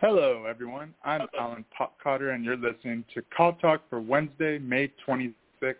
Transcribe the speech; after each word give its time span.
Hello, 0.00 0.46
everyone. 0.48 0.94
I'm 1.04 1.26
Alan 1.38 1.62
Popcotter, 1.78 2.34
and 2.34 2.42
you're 2.42 2.56
listening 2.56 3.04
to 3.12 3.20
Call 3.36 3.52
Talk 3.52 3.82
for 3.90 4.00
Wednesday, 4.00 4.58
May 4.58 4.90
26, 5.04 5.78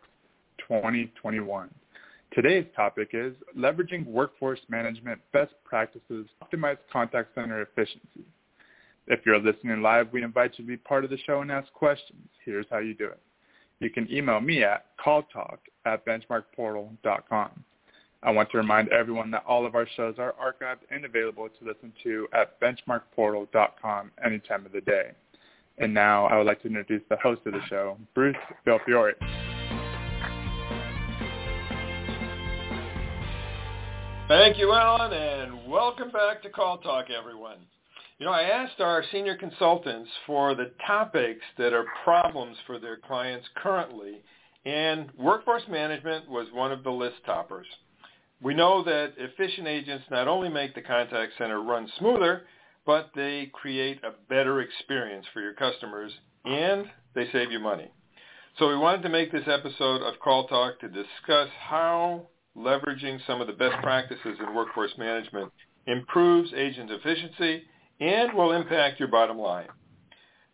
2021. 0.58 1.70
Today's 2.30 2.66
topic 2.76 3.12
is 3.14 3.32
leveraging 3.56 4.04
workforce 4.04 4.60
management 4.68 5.22
best 5.32 5.54
practices 5.64 6.02
to 6.10 6.26
optimize 6.44 6.76
contact 6.92 7.34
center 7.34 7.62
efficiency. 7.62 8.26
If 9.06 9.20
you're 9.24 9.40
listening 9.40 9.80
live, 9.80 10.12
we 10.12 10.22
invite 10.22 10.50
you 10.58 10.66
to 10.66 10.68
be 10.68 10.76
part 10.76 11.04
of 11.04 11.08
the 11.08 11.18
show 11.24 11.40
and 11.40 11.50
ask 11.50 11.72
questions. 11.72 12.28
Here's 12.44 12.66
how 12.70 12.80
you 12.80 12.92
do 12.92 13.06
it. 13.06 13.20
You 13.78 13.88
can 13.88 14.06
email 14.12 14.42
me 14.42 14.62
at 14.64 14.84
calltalk 15.02 15.60
at 15.86 16.04
benchmarkportal.com. 16.04 17.64
I 18.22 18.30
want 18.30 18.50
to 18.50 18.58
remind 18.58 18.90
everyone 18.90 19.30
that 19.30 19.44
all 19.46 19.64
of 19.64 19.74
our 19.74 19.86
shows 19.96 20.16
are 20.18 20.34
archived 20.34 20.80
and 20.90 21.06
available 21.06 21.48
to 21.48 21.64
listen 21.64 21.90
to 22.02 22.28
at 22.34 22.60
benchmarkportal.com 22.60 24.10
any 24.22 24.38
time 24.40 24.66
of 24.66 24.72
the 24.72 24.82
day. 24.82 25.12
And 25.78 25.94
now 25.94 26.26
I 26.26 26.36
would 26.36 26.46
like 26.46 26.60
to 26.62 26.68
introduce 26.68 27.00
the 27.08 27.16
host 27.16 27.40
of 27.46 27.54
the 27.54 27.62
show, 27.70 27.96
Bruce 28.14 28.36
Belfiore. 28.66 29.14
Thank 34.28 34.58
you, 34.58 34.70
Alan, 34.74 35.14
and 35.14 35.66
welcome 35.66 36.10
back 36.10 36.42
to 36.42 36.50
Call 36.50 36.76
Talk, 36.76 37.06
everyone. 37.08 37.56
You 38.18 38.26
know, 38.26 38.32
I 38.32 38.42
asked 38.42 38.80
our 38.80 39.02
senior 39.10 39.36
consultants 39.38 40.10
for 40.26 40.54
the 40.54 40.72
topics 40.86 41.40
that 41.56 41.72
are 41.72 41.86
problems 42.04 42.58
for 42.66 42.78
their 42.78 42.98
clients 42.98 43.48
currently, 43.56 44.20
and 44.66 45.08
workforce 45.18 45.62
management 45.70 46.28
was 46.28 46.48
one 46.52 46.70
of 46.70 46.84
the 46.84 46.90
list 46.90 47.16
toppers. 47.24 47.66
We 48.42 48.54
know 48.54 48.82
that 48.84 49.14
efficient 49.18 49.66
agents 49.66 50.04
not 50.10 50.28
only 50.28 50.48
make 50.48 50.74
the 50.74 50.82
contact 50.82 51.32
center 51.36 51.62
run 51.62 51.90
smoother, 51.98 52.42
but 52.86 53.10
they 53.14 53.50
create 53.52 54.02
a 54.02 54.12
better 54.28 54.60
experience 54.60 55.26
for 55.32 55.40
your 55.40 55.54
customers 55.54 56.12
and 56.44 56.86
they 57.14 57.30
save 57.32 57.52
you 57.52 57.60
money. 57.60 57.90
So 58.58 58.68
we 58.68 58.76
wanted 58.76 59.02
to 59.02 59.08
make 59.10 59.30
this 59.30 59.46
episode 59.46 60.02
of 60.02 60.18
Call 60.20 60.46
Talk 60.48 60.80
to 60.80 60.88
discuss 60.88 61.48
how 61.60 62.26
leveraging 62.56 63.24
some 63.26 63.40
of 63.40 63.46
the 63.46 63.52
best 63.52 63.80
practices 63.82 64.38
in 64.40 64.54
workforce 64.54 64.92
management 64.98 65.52
improves 65.86 66.52
agent 66.54 66.90
efficiency 66.90 67.62
and 68.00 68.32
will 68.34 68.52
impact 68.52 68.98
your 68.98 69.08
bottom 69.08 69.38
line. 69.38 69.68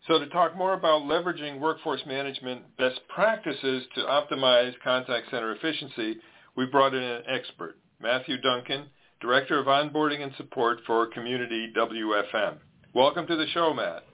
So 0.06 0.18
to 0.18 0.26
talk 0.28 0.56
more 0.56 0.74
about 0.74 1.02
leveraging 1.02 1.58
workforce 1.58 2.02
management 2.06 2.76
best 2.76 3.00
practices 3.08 3.84
to 3.94 4.02
optimize 4.02 4.72
contact 4.84 5.30
center 5.30 5.54
efficiency, 5.54 6.16
we 6.56 6.66
brought 6.66 6.94
in 6.94 7.02
an 7.02 7.22
expert, 7.28 7.78
Matthew 8.00 8.40
Duncan, 8.40 8.86
Director 9.20 9.58
of 9.58 9.66
Onboarding 9.66 10.22
and 10.22 10.32
Support 10.36 10.80
for 10.86 11.06
Community 11.06 11.72
WFM. 11.76 12.56
Welcome 12.94 13.26
to 13.26 13.36
the 13.36 13.46
show, 13.48 13.74
Matt. 13.74 14.04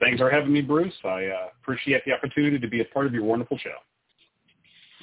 Thanks 0.00 0.18
for 0.18 0.30
having 0.30 0.52
me, 0.52 0.60
Bruce. 0.60 0.94
I 1.04 1.26
uh, 1.26 1.48
appreciate 1.62 2.04
the 2.04 2.12
opportunity 2.12 2.58
to 2.58 2.68
be 2.68 2.80
a 2.80 2.84
part 2.86 3.06
of 3.06 3.14
your 3.14 3.24
wonderful 3.24 3.58
show. 3.58 3.74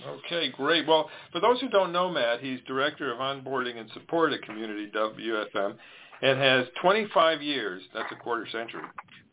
Okay, 0.08 0.50
great. 0.50 0.88
Well, 0.88 1.10
for 1.32 1.40
those 1.40 1.62
who 1.62 1.70
don't 1.70 1.92
know 1.92 2.10
Matt, 2.10 2.42
he's 2.42 2.60
Director 2.68 3.12
of 3.14 3.20
Onboarding 3.20 3.78
and 3.78 3.90
Support 3.92 4.34
at 4.34 4.42
Community 4.42 4.92
WFM 4.96 5.76
and 6.22 6.40
has 6.40 6.66
25 6.82 7.42
years, 7.42 7.82
that's 7.94 8.12
a 8.12 8.16
quarter 8.16 8.48
century, 8.52 8.84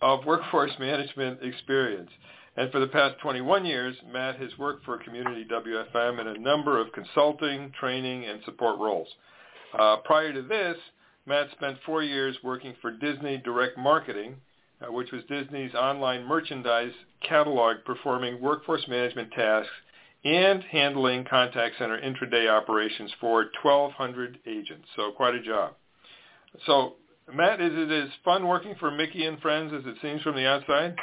of 0.00 0.24
workforce 0.24 0.72
management 0.78 1.42
experience. 1.42 2.10
And 2.58 2.72
for 2.72 2.80
the 2.80 2.88
past 2.88 3.20
21 3.20 3.64
years, 3.64 3.94
Matt 4.12 4.40
has 4.40 4.50
worked 4.58 4.84
for 4.84 4.98
Community 4.98 5.46
WFM 5.48 6.20
in 6.20 6.26
a 6.26 6.38
number 6.40 6.80
of 6.80 6.92
consulting, 6.92 7.72
training, 7.78 8.24
and 8.24 8.40
support 8.44 8.80
roles. 8.80 9.06
Uh, 9.78 9.98
prior 9.98 10.32
to 10.32 10.42
this, 10.42 10.76
Matt 11.24 11.52
spent 11.52 11.78
four 11.86 12.02
years 12.02 12.36
working 12.42 12.74
for 12.82 12.90
Disney 12.90 13.36
Direct 13.44 13.78
Marketing, 13.78 14.34
uh, 14.82 14.90
which 14.90 15.12
was 15.12 15.22
Disney's 15.28 15.72
online 15.76 16.24
merchandise 16.24 16.90
catalog 17.22 17.76
performing 17.86 18.40
workforce 18.40 18.84
management 18.88 19.30
tasks 19.30 19.70
and 20.24 20.64
handling 20.64 21.24
contact 21.30 21.76
center 21.78 22.00
intraday 22.00 22.50
operations 22.50 23.12
for 23.20 23.46
1,200 23.62 24.40
agents. 24.48 24.88
So 24.96 25.12
quite 25.12 25.36
a 25.36 25.42
job. 25.42 25.74
So, 26.66 26.94
Matt, 27.32 27.60
is 27.60 27.72
it 27.72 27.92
as 27.92 28.08
fun 28.24 28.48
working 28.48 28.74
for 28.80 28.90
Mickey 28.90 29.26
and 29.26 29.40
Friends 29.40 29.72
as 29.72 29.86
it 29.86 29.94
seems 30.02 30.22
from 30.22 30.34
the 30.34 30.48
outside? 30.48 30.96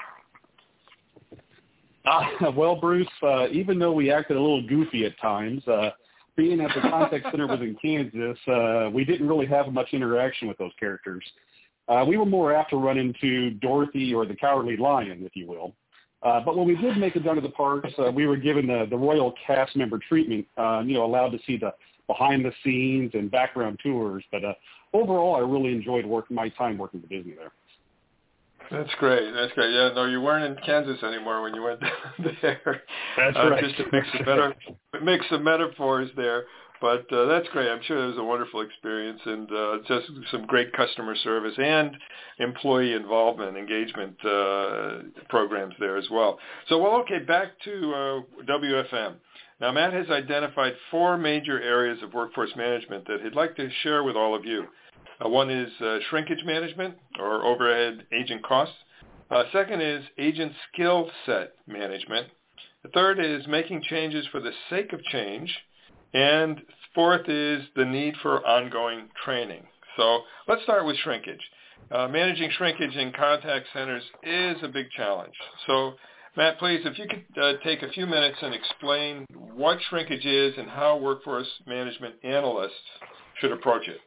Uh, 2.06 2.52
well, 2.56 2.76
Bruce, 2.76 3.08
uh, 3.24 3.48
even 3.50 3.80
though 3.80 3.92
we 3.92 4.12
acted 4.12 4.38
a 4.38 4.40
little 4.40 4.66
goofy 4.68 5.06
at 5.06 5.20
times, 5.20 5.68
uh, 5.68 5.92
being 6.36 6.58
that 6.58 6.72
the 6.76 6.82
contact 6.82 7.26
center 7.32 7.48
was 7.48 7.62
in 7.62 7.76
Kansas, 7.82 8.38
uh, 8.48 8.90
we 8.94 9.06
didn't 9.06 9.28
really 9.28 9.46
have 9.46 9.72
much 9.72 9.90
interaction 9.94 10.48
with 10.48 10.58
those 10.58 10.72
characters. 10.80 11.24
Uh, 11.88 12.04
we 12.08 12.18
were 12.18 12.26
more 12.26 12.54
apt 12.54 12.72
to 12.72 12.78
run 12.78 12.98
into 12.98 13.52
Dorothy 13.52 14.14
or 14.14 14.26
the 14.26 14.36
Cowardly 14.36 14.76
Lion, 14.76 15.24
if 15.26 15.36
you 15.36 15.48
will. 15.48 15.76
Uh, 16.24 16.40
but 16.44 16.58
when 16.58 16.68
we 16.68 16.76
did 16.76 16.98
make 16.98 17.16
it 17.16 17.24
down 17.24 17.36
to 17.36 17.42
the 17.42 17.50
parks, 17.50 17.94
uh, 18.00 18.12
we 18.12 18.26
were 18.26 18.36
given 18.36 18.66
the, 18.66 18.88
the 18.90 18.98
royal 18.98 19.34
cast 19.46 19.76
member 19.76 20.00
treatment, 20.00 20.46
uh, 20.58 20.82
you 20.84 20.96
know, 20.96 21.06
allowed 21.06 21.30
to 21.30 21.40
see 21.46 21.58
the 21.58 21.72
behind 22.08 22.44
the 22.44 22.52
scenes 22.64 23.12
and 23.14 23.30
background 23.30 23.80
tours. 23.82 24.24
But 24.32 24.44
uh, 24.44 24.54
overall, 24.94 25.36
I 25.36 25.40
really 25.40 25.72
enjoyed 25.72 26.06
working 26.06 26.36
my 26.36 26.50
time 26.50 26.78
working 26.78 27.02
for 27.02 27.08
Disney 27.08 27.34
there. 27.34 27.52
That's 28.72 28.94
great. 29.00 29.32
That's 29.34 29.54
great. 29.54 29.74
Yeah, 29.74 29.90
no, 29.96 30.06
you 30.06 30.22
weren't 30.22 30.46
in 30.46 30.64
Kansas 30.64 31.02
anymore 31.04 31.42
when 31.42 31.54
you 31.54 31.64
went 31.64 31.82
down 31.82 31.92
there. 32.42 32.82
That's 33.18 33.38
uh, 33.38 33.50
right. 33.50 33.64
Just 33.64 33.78
to 33.78 33.86
mix 33.92 34.08
some 34.12 34.26
meta- 34.26 34.56
mix 35.04 35.26
some 35.30 35.44
metaphors 35.44 36.10
there. 36.16 36.46
But 36.82 37.12
uh, 37.12 37.26
that's 37.26 37.48
great. 37.50 37.70
I'm 37.70 37.82
sure 37.84 38.04
it 38.04 38.08
was 38.08 38.18
a 38.18 38.24
wonderful 38.24 38.62
experience 38.62 39.22
and 39.26 39.50
uh, 39.52 39.78
just 39.88 40.08
some 40.30 40.46
great 40.46 40.74
customer 40.74 41.16
service 41.16 41.54
and 41.58 41.96
employee 42.40 42.94
involvement, 42.94 43.58
engagement 43.58 44.14
uh, 44.26 44.98
programs 45.30 45.74
there 45.80 45.98
as 45.98 46.06
well. 46.12 46.38
So, 46.68 46.78
well, 46.78 46.96
okay, 47.02 47.20
back 47.20 47.60
to 47.64 47.94
uh, 47.94 48.44
WFM. 48.44 49.16
Now, 49.62 49.72
Matt 49.72 49.94
has 49.94 50.10
identified 50.10 50.74
four 50.92 51.18
major 51.18 51.62
areas 51.62 52.04
of 52.04 52.14
workforce 52.14 52.52
management 52.58 53.08
that 53.08 53.22
he'd 53.22 53.36
like 53.36 53.56
to 53.56 53.70
share 53.84 54.04
with 54.04 54.18
all 54.18 54.36
of 54.36 54.44
you. 54.44 54.66
Uh, 55.24 55.30
one 55.30 55.50
is 55.50 55.70
uh, 55.82 56.00
shrinkage 56.10 56.44
management 56.46 56.96
or 57.20 57.46
overhead 57.46 58.06
agent 58.12 58.44
costs. 58.44 58.76
Uh, 59.32 59.44
second 59.52 59.82
is 59.82 60.04
agent 60.18 60.52
skill 60.72 61.10
set 61.26 61.54
management. 61.68 62.28
The 62.84 62.90
third 62.90 63.20
is 63.20 63.48
making 63.48 63.82
changes 63.90 64.26
for 64.32 64.40
the 64.40 64.52
sake 64.70 64.94
of 64.94 65.02
change. 65.04 65.54
And 66.14 66.62
fourth 66.94 67.28
is 67.28 67.64
the 67.76 67.86
need 67.86 68.16
for 68.22 68.46
ongoing 68.46 69.10
training. 69.24 69.64
So 69.98 70.22
let's 70.48 70.64
start 70.64 70.86
with 70.86 70.98
shrinkage. 70.98 71.42
Uh, 71.92 72.08
managing 72.08 72.50
shrinkage 72.58 72.96
in 72.96 73.12
contact 73.12 73.68
centers 73.74 74.04
is 74.24 74.58
a 74.64 74.68
big 74.68 74.88
challenge. 74.96 75.34
So 75.68 75.94
Matt, 76.38 76.60
please, 76.60 76.82
if 76.84 76.98
you 76.98 77.06
could 77.08 77.42
uh, 77.42 77.54
take 77.64 77.82
a 77.82 77.90
few 77.90 78.06
minutes 78.06 78.38
and 78.42 78.54
explain 78.54 79.26
what 79.56 79.78
shrinkage 79.90 80.26
is 80.26 80.54
and 80.58 80.70
how 80.70 80.98
workforce 80.98 81.48
management 81.66 82.16
analysts 82.24 82.74
should 83.40 83.52
approach 83.52 83.88
it. 83.88 84.00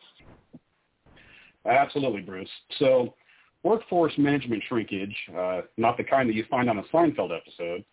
Absolutely, 1.67 2.23
Bruce. 2.23 2.49
So 2.79 3.15
workforce 3.63 4.13
management 4.19 4.63
shrinkage, 4.69 5.15
uh, 5.37 5.63
not 5.77 5.97
the 5.97 6.05
kind 6.05 6.29
that 6.29 6.35
you 6.35 6.45
find 6.51 6.71
on 6.71 6.79
a 6.79 6.83
Seinfeld 6.85 7.37
episode, 7.37 7.85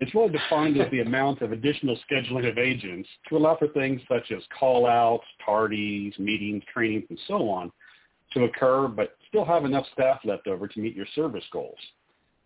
it's 0.00 0.14
really 0.14 0.30
defined 0.30 0.80
as 0.80 0.90
the 0.90 1.00
amount 1.06 1.42
of 1.42 1.52
additional 1.52 1.98
scheduling 2.10 2.48
of 2.48 2.58
agents 2.58 3.08
to 3.28 3.36
allow 3.36 3.56
for 3.56 3.68
things 3.68 4.00
such 4.08 4.30
as 4.30 4.42
call-outs, 4.58 5.24
tardies, 5.46 6.18
meetings, 6.18 6.62
trainings, 6.72 7.04
and 7.08 7.18
so 7.26 7.48
on 7.48 7.72
to 8.32 8.44
occur, 8.44 8.88
but 8.88 9.16
still 9.28 9.44
have 9.44 9.64
enough 9.64 9.86
staff 9.92 10.20
left 10.24 10.46
over 10.46 10.68
to 10.68 10.80
meet 10.80 10.94
your 10.94 11.06
service 11.14 11.44
goals. 11.52 11.78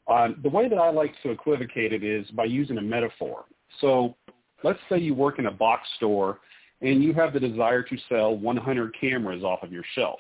Um, 0.08 0.37
the 0.43 0.49
way 0.49 0.69
that 0.69 0.79
I 0.79 0.91
like 0.91 1.14
to 1.23 1.31
equivocate 1.31 1.93
it 1.93 2.02
is 2.02 2.29
by 2.31 2.44
using 2.44 2.79
a 2.79 2.82
metaphor. 2.82 3.44
So 3.81 4.17
let's 4.64 4.79
say 4.88 4.99
you 4.99 5.14
work 5.14 5.38
in 5.38 5.47
a 5.47 5.50
box 5.50 5.88
store 5.97 6.41
and 6.81 7.02
you 7.02 7.12
have 7.14 7.32
the 7.32 7.41
desire 7.41 7.82
to 7.82 7.97
sell 8.08 8.37
100 8.37 8.97
cameras 9.00 9.44
off 9.44 9.62
of 9.62 9.73
your 9.73 9.85
shelf. 9.94 10.19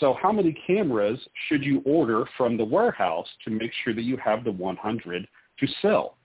So 0.00 0.16
how 0.20 0.32
many 0.32 0.56
cameras 0.66 1.18
should 1.48 1.62
you 1.62 1.82
order 1.84 2.24
from 2.36 2.56
the 2.56 2.64
warehouse 2.64 3.26
to 3.44 3.50
make 3.50 3.70
sure 3.84 3.94
that 3.94 4.02
you 4.02 4.16
have 4.18 4.44
the 4.44 4.52
100 4.52 5.28
to 5.60 5.66
sell? 5.80 6.16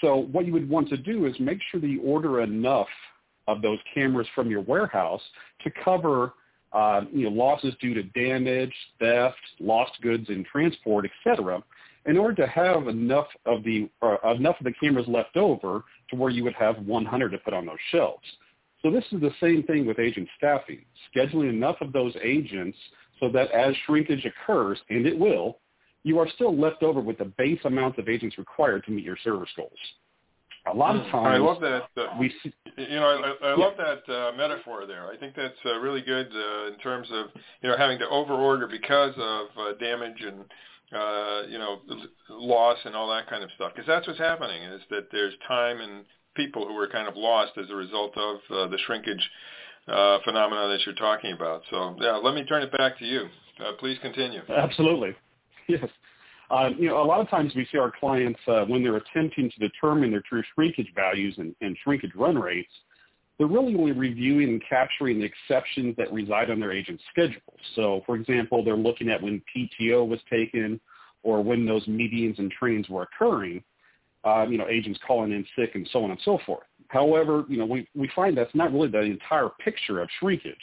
So 0.00 0.28
what 0.32 0.46
you 0.46 0.52
would 0.52 0.68
want 0.68 0.88
to 0.90 0.96
do 0.96 1.26
is 1.26 1.34
make 1.40 1.58
sure 1.70 1.80
that 1.80 1.88
you 1.88 2.02
order 2.02 2.40
enough 2.40 2.88
of 3.48 3.62
those 3.62 3.78
cameras 3.92 4.26
from 4.34 4.50
your 4.50 4.62
warehouse 4.62 5.22
to 5.64 5.70
cover 5.84 6.34
uh, 6.72 7.02
you 7.12 7.24
know, 7.24 7.30
losses 7.30 7.74
due 7.80 7.94
to 7.94 8.02
damage, 8.02 8.72
theft, 8.98 9.36
lost 9.58 9.92
goods 10.02 10.28
in 10.28 10.44
transport, 10.44 11.04
etc., 11.04 11.62
in 12.06 12.16
order 12.16 12.34
to 12.34 12.46
have 12.46 12.88
enough 12.88 13.26
of 13.44 13.62
the 13.64 13.88
uh, 14.02 14.16
enough 14.34 14.56
of 14.58 14.64
the 14.64 14.72
cameras 14.80 15.06
left 15.08 15.36
over 15.36 15.84
to 16.08 16.16
where 16.16 16.30
you 16.30 16.44
would 16.44 16.54
have 16.54 16.78
100 16.86 17.30
to 17.30 17.38
put 17.38 17.52
on 17.52 17.66
those 17.66 17.76
shelves. 17.90 18.24
So 18.82 18.90
this 18.90 19.04
is 19.12 19.20
the 19.20 19.32
same 19.40 19.62
thing 19.64 19.86
with 19.86 19.98
agent 19.98 20.28
staffing, 20.36 20.84
scheduling 21.14 21.50
enough 21.50 21.76
of 21.80 21.92
those 21.92 22.14
agents 22.22 22.78
so 23.18 23.28
that 23.28 23.50
as 23.50 23.74
shrinkage 23.86 24.24
occurs, 24.24 24.78
and 24.88 25.06
it 25.06 25.18
will, 25.18 25.58
you 26.02 26.18
are 26.18 26.28
still 26.34 26.56
left 26.56 26.82
over 26.82 27.00
with 27.00 27.18
the 27.18 27.26
base 27.36 27.60
amount 27.64 27.98
of 27.98 28.08
agents 28.08 28.38
required 28.38 28.84
to 28.86 28.90
meet 28.90 29.04
your 29.04 29.18
service 29.22 29.50
goals. 29.54 29.72
A 30.66 30.74
lot 30.74 30.94
of 30.94 31.02
times, 31.10 31.26
I 31.26 31.38
love 31.38 31.60
that. 31.60 31.84
Uh, 31.96 32.08
we, 32.18 32.32
see, 32.42 32.52
you 32.76 33.00
know, 33.00 33.34
I, 33.42 33.46
I 33.48 33.54
love 33.54 33.74
yeah. 33.78 33.94
that 34.06 34.14
uh, 34.14 34.32
metaphor 34.36 34.86
there. 34.86 35.06
I 35.10 35.16
think 35.16 35.34
that's 35.34 35.54
uh, 35.64 35.78
really 35.78 36.02
good 36.02 36.26
uh, 36.26 36.72
in 36.72 36.78
terms 36.82 37.08
of 37.12 37.26
you 37.62 37.70
know 37.70 37.78
having 37.78 37.98
to 37.98 38.04
overorder 38.04 38.70
because 38.70 39.14
of 39.16 39.46
uh, 39.58 39.72
damage 39.80 40.20
and 40.20 40.40
uh, 40.94 41.48
you 41.48 41.58
know 41.58 41.80
loss 42.28 42.76
and 42.84 42.94
all 42.94 43.08
that 43.08 43.26
kind 43.30 43.42
of 43.42 43.48
stuff. 43.54 43.72
Because 43.74 43.86
that's 43.86 44.06
what's 44.06 44.18
happening 44.18 44.62
is 44.64 44.82
that 44.90 45.06
there's 45.10 45.32
time 45.48 45.80
and 45.80 46.04
people 46.34 46.66
who 46.66 46.74
were 46.74 46.88
kind 46.88 47.08
of 47.08 47.16
lost 47.16 47.52
as 47.58 47.70
a 47.70 47.74
result 47.74 48.16
of 48.16 48.36
uh, 48.50 48.66
the 48.68 48.78
shrinkage 48.86 49.30
uh, 49.88 50.18
phenomena 50.24 50.68
that 50.68 50.80
you're 50.86 50.94
talking 50.94 51.32
about. 51.32 51.62
So 51.70 51.96
yeah, 52.00 52.16
let 52.16 52.34
me 52.34 52.44
turn 52.44 52.62
it 52.62 52.72
back 52.72 52.98
to 52.98 53.04
you. 53.04 53.26
Uh, 53.58 53.72
please 53.78 53.98
continue. 54.02 54.40
Absolutely. 54.48 55.14
Yes. 55.68 55.88
Uh, 56.50 56.70
you 56.76 56.88
know, 56.88 57.00
a 57.00 57.06
lot 57.06 57.20
of 57.20 57.30
times 57.30 57.52
we 57.54 57.64
see 57.70 57.78
our 57.78 57.92
clients 58.00 58.40
uh, 58.48 58.64
when 58.64 58.82
they're 58.82 58.96
attempting 58.96 59.48
to 59.48 59.68
determine 59.68 60.10
their 60.10 60.22
true 60.28 60.42
shrinkage 60.52 60.92
values 60.96 61.32
and, 61.38 61.54
and 61.60 61.76
shrinkage 61.84 62.10
run 62.16 62.36
rates, 62.36 62.72
they're 63.38 63.46
really 63.46 63.76
only 63.76 63.92
reviewing 63.92 64.48
and 64.48 64.62
capturing 64.68 65.20
the 65.20 65.24
exceptions 65.24 65.94
that 65.96 66.12
reside 66.12 66.50
on 66.50 66.58
their 66.58 66.72
agent's 66.72 67.04
schedule. 67.10 67.54
So, 67.76 68.02
for 68.04 68.16
example, 68.16 68.64
they're 68.64 68.76
looking 68.76 69.08
at 69.10 69.22
when 69.22 69.40
PTO 69.56 70.08
was 70.08 70.18
taken 70.28 70.80
or 71.22 71.42
when 71.42 71.64
those 71.64 71.86
meetings 71.86 72.36
and 72.38 72.50
trainings 72.50 72.88
were 72.88 73.02
occurring, 73.02 73.62
uh, 74.24 74.46
you 74.48 74.58
know, 74.58 74.68
agents 74.68 74.98
calling 75.06 75.32
in 75.32 75.44
sick 75.56 75.74
and 75.74 75.88
so 75.92 76.04
on 76.04 76.10
and 76.10 76.20
so 76.24 76.38
forth. 76.44 76.64
However, 76.88 77.44
you 77.48 77.56
know, 77.56 77.66
we, 77.66 77.88
we 77.94 78.10
find 78.14 78.36
that's 78.36 78.54
not 78.54 78.72
really 78.72 78.88
the 78.88 79.00
entire 79.00 79.48
picture 79.62 80.00
of 80.00 80.08
shrinkage. 80.18 80.54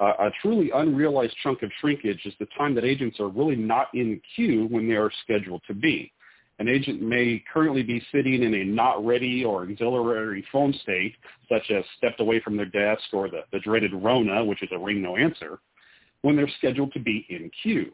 Uh, 0.00 0.12
a 0.18 0.30
truly 0.42 0.70
unrealized 0.74 1.34
chunk 1.42 1.62
of 1.62 1.70
shrinkage 1.80 2.20
is 2.24 2.34
the 2.40 2.46
time 2.58 2.74
that 2.74 2.84
agents 2.84 3.20
are 3.20 3.28
really 3.28 3.56
not 3.56 3.88
in 3.94 4.20
queue 4.34 4.66
when 4.70 4.88
they 4.88 4.94
are 4.94 5.10
scheduled 5.22 5.62
to 5.66 5.74
be. 5.74 6.12
An 6.58 6.68
agent 6.68 7.00
may 7.00 7.42
currently 7.52 7.82
be 7.82 8.02
sitting 8.12 8.42
in 8.42 8.54
a 8.54 8.64
not 8.64 9.04
ready 9.04 9.44
or 9.44 9.62
auxiliary 9.62 10.44
phone 10.52 10.72
state, 10.82 11.14
such 11.48 11.70
as 11.70 11.84
stepped 11.96 12.20
away 12.20 12.40
from 12.40 12.56
their 12.56 12.66
desk 12.66 13.02
or 13.12 13.28
the, 13.28 13.42
the 13.52 13.60
dreaded 13.60 13.92
Rona, 13.94 14.44
which 14.44 14.62
is 14.62 14.68
a 14.72 14.78
ring 14.78 15.02
no 15.02 15.16
answer, 15.16 15.60
when 16.22 16.36
they're 16.36 16.50
scheduled 16.58 16.92
to 16.92 17.00
be 17.00 17.26
in 17.30 17.50
queue. 17.62 17.92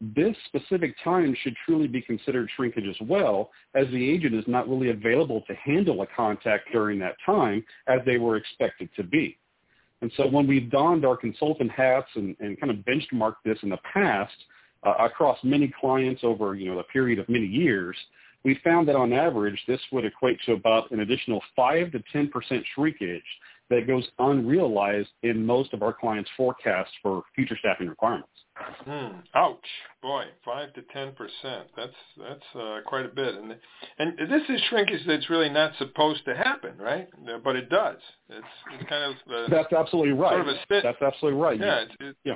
This 0.00 0.34
specific 0.46 0.94
time 1.04 1.36
should 1.42 1.54
truly 1.66 1.86
be 1.86 2.00
considered 2.00 2.48
shrinkage 2.56 2.86
as 2.86 2.96
well, 3.06 3.50
as 3.74 3.86
the 3.88 4.10
agent 4.10 4.34
is 4.34 4.44
not 4.46 4.66
really 4.66 4.90
available 4.90 5.42
to 5.42 5.54
handle 5.54 6.00
a 6.00 6.06
contact 6.06 6.72
during 6.72 6.98
that 7.00 7.16
time 7.26 7.62
as 7.86 8.00
they 8.06 8.16
were 8.16 8.36
expected 8.36 8.88
to 8.96 9.02
be. 9.02 9.36
And 10.00 10.10
so 10.16 10.26
when 10.26 10.46
we've 10.46 10.70
donned 10.70 11.04
our 11.04 11.16
consultant 11.16 11.70
hats 11.70 12.08
and, 12.14 12.34
and 12.40 12.58
kind 12.58 12.70
of 12.70 12.78
benchmarked 12.78 13.42
this 13.44 13.58
in 13.62 13.68
the 13.68 13.78
past 13.92 14.32
uh, 14.82 14.94
across 15.00 15.38
many 15.44 15.70
clients 15.78 16.22
over 16.24 16.54
you 16.54 16.72
know 16.72 16.78
a 16.78 16.84
period 16.84 17.18
of 17.18 17.28
many 17.28 17.46
years, 17.46 17.96
we 18.42 18.58
found 18.64 18.88
that 18.88 18.96
on 18.96 19.12
average 19.12 19.62
this 19.68 19.80
would 19.92 20.06
equate 20.06 20.38
to 20.46 20.52
about 20.52 20.90
an 20.90 21.00
additional 21.00 21.42
5 21.54 21.92
to 21.92 22.02
10 22.10 22.28
percent 22.28 22.64
shrinkage 22.74 23.22
that 23.68 23.86
goes 23.86 24.08
unrealized 24.18 25.10
in 25.22 25.44
most 25.44 25.74
of 25.74 25.82
our 25.82 25.92
clients' 25.92 26.30
forecasts 26.38 26.92
for 27.02 27.22
future 27.34 27.56
staffing 27.58 27.88
requirements. 27.88 28.32
Hmm. 28.84 29.20
Ouch, 29.34 29.56
boy, 30.02 30.24
five 30.44 30.72
to 30.74 30.82
ten 30.92 31.12
percent. 31.12 31.68
That's 31.76 31.92
that's 32.18 32.44
uh, 32.54 32.78
quite 32.86 33.06
a 33.06 33.08
bit, 33.08 33.34
and 33.34 33.56
and 33.98 34.30
this 34.30 34.42
is 34.48 34.60
shrinkage 34.68 35.02
that's 35.06 35.28
really 35.30 35.48
not 35.48 35.72
supposed 35.78 36.24
to 36.26 36.34
happen, 36.34 36.76
right? 36.78 37.08
But 37.44 37.56
it 37.56 37.68
does. 37.68 37.96
It's 38.28 38.46
it's 38.74 38.88
kind 38.88 39.04
of 39.04 39.32
uh, 39.32 39.48
that's 39.48 39.72
absolutely 39.72 40.12
right. 40.12 40.32
Sort 40.32 40.40
of 40.40 40.48
a. 40.48 40.82
That's 40.82 41.02
absolutely 41.02 41.40
right. 41.40 41.58
Yeah, 41.58 41.80
it's, 41.80 41.94
it's, 42.00 42.18
yeah. 42.24 42.34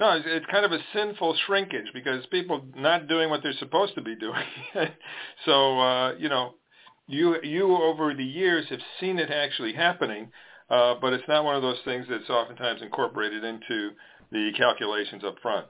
No, 0.00 0.16
it's, 0.16 0.26
it's 0.26 0.46
kind 0.46 0.64
of 0.64 0.72
a 0.72 0.78
sinful 0.92 1.36
shrinkage 1.46 1.86
because 1.94 2.26
people 2.26 2.64
not 2.76 3.06
doing 3.06 3.30
what 3.30 3.42
they're 3.44 3.52
supposed 3.60 3.94
to 3.94 4.02
be 4.02 4.16
doing. 4.16 4.42
so 5.44 5.78
uh, 5.78 6.14
you 6.14 6.28
know, 6.28 6.54
you 7.06 7.36
you 7.42 7.76
over 7.76 8.14
the 8.14 8.24
years 8.24 8.66
have 8.70 8.80
seen 8.98 9.18
it 9.18 9.30
actually 9.30 9.72
happening 9.72 10.30
uh, 10.70 10.94
but 11.00 11.12
it's 11.12 11.26
not 11.28 11.44
one 11.44 11.56
of 11.56 11.62
those 11.62 11.78
things 11.84 12.06
that's 12.08 12.28
oftentimes 12.30 12.82
incorporated 12.82 13.44
into 13.44 13.90
the 14.30 14.50
calculations 14.56 15.22
up 15.24 15.36
front. 15.42 15.66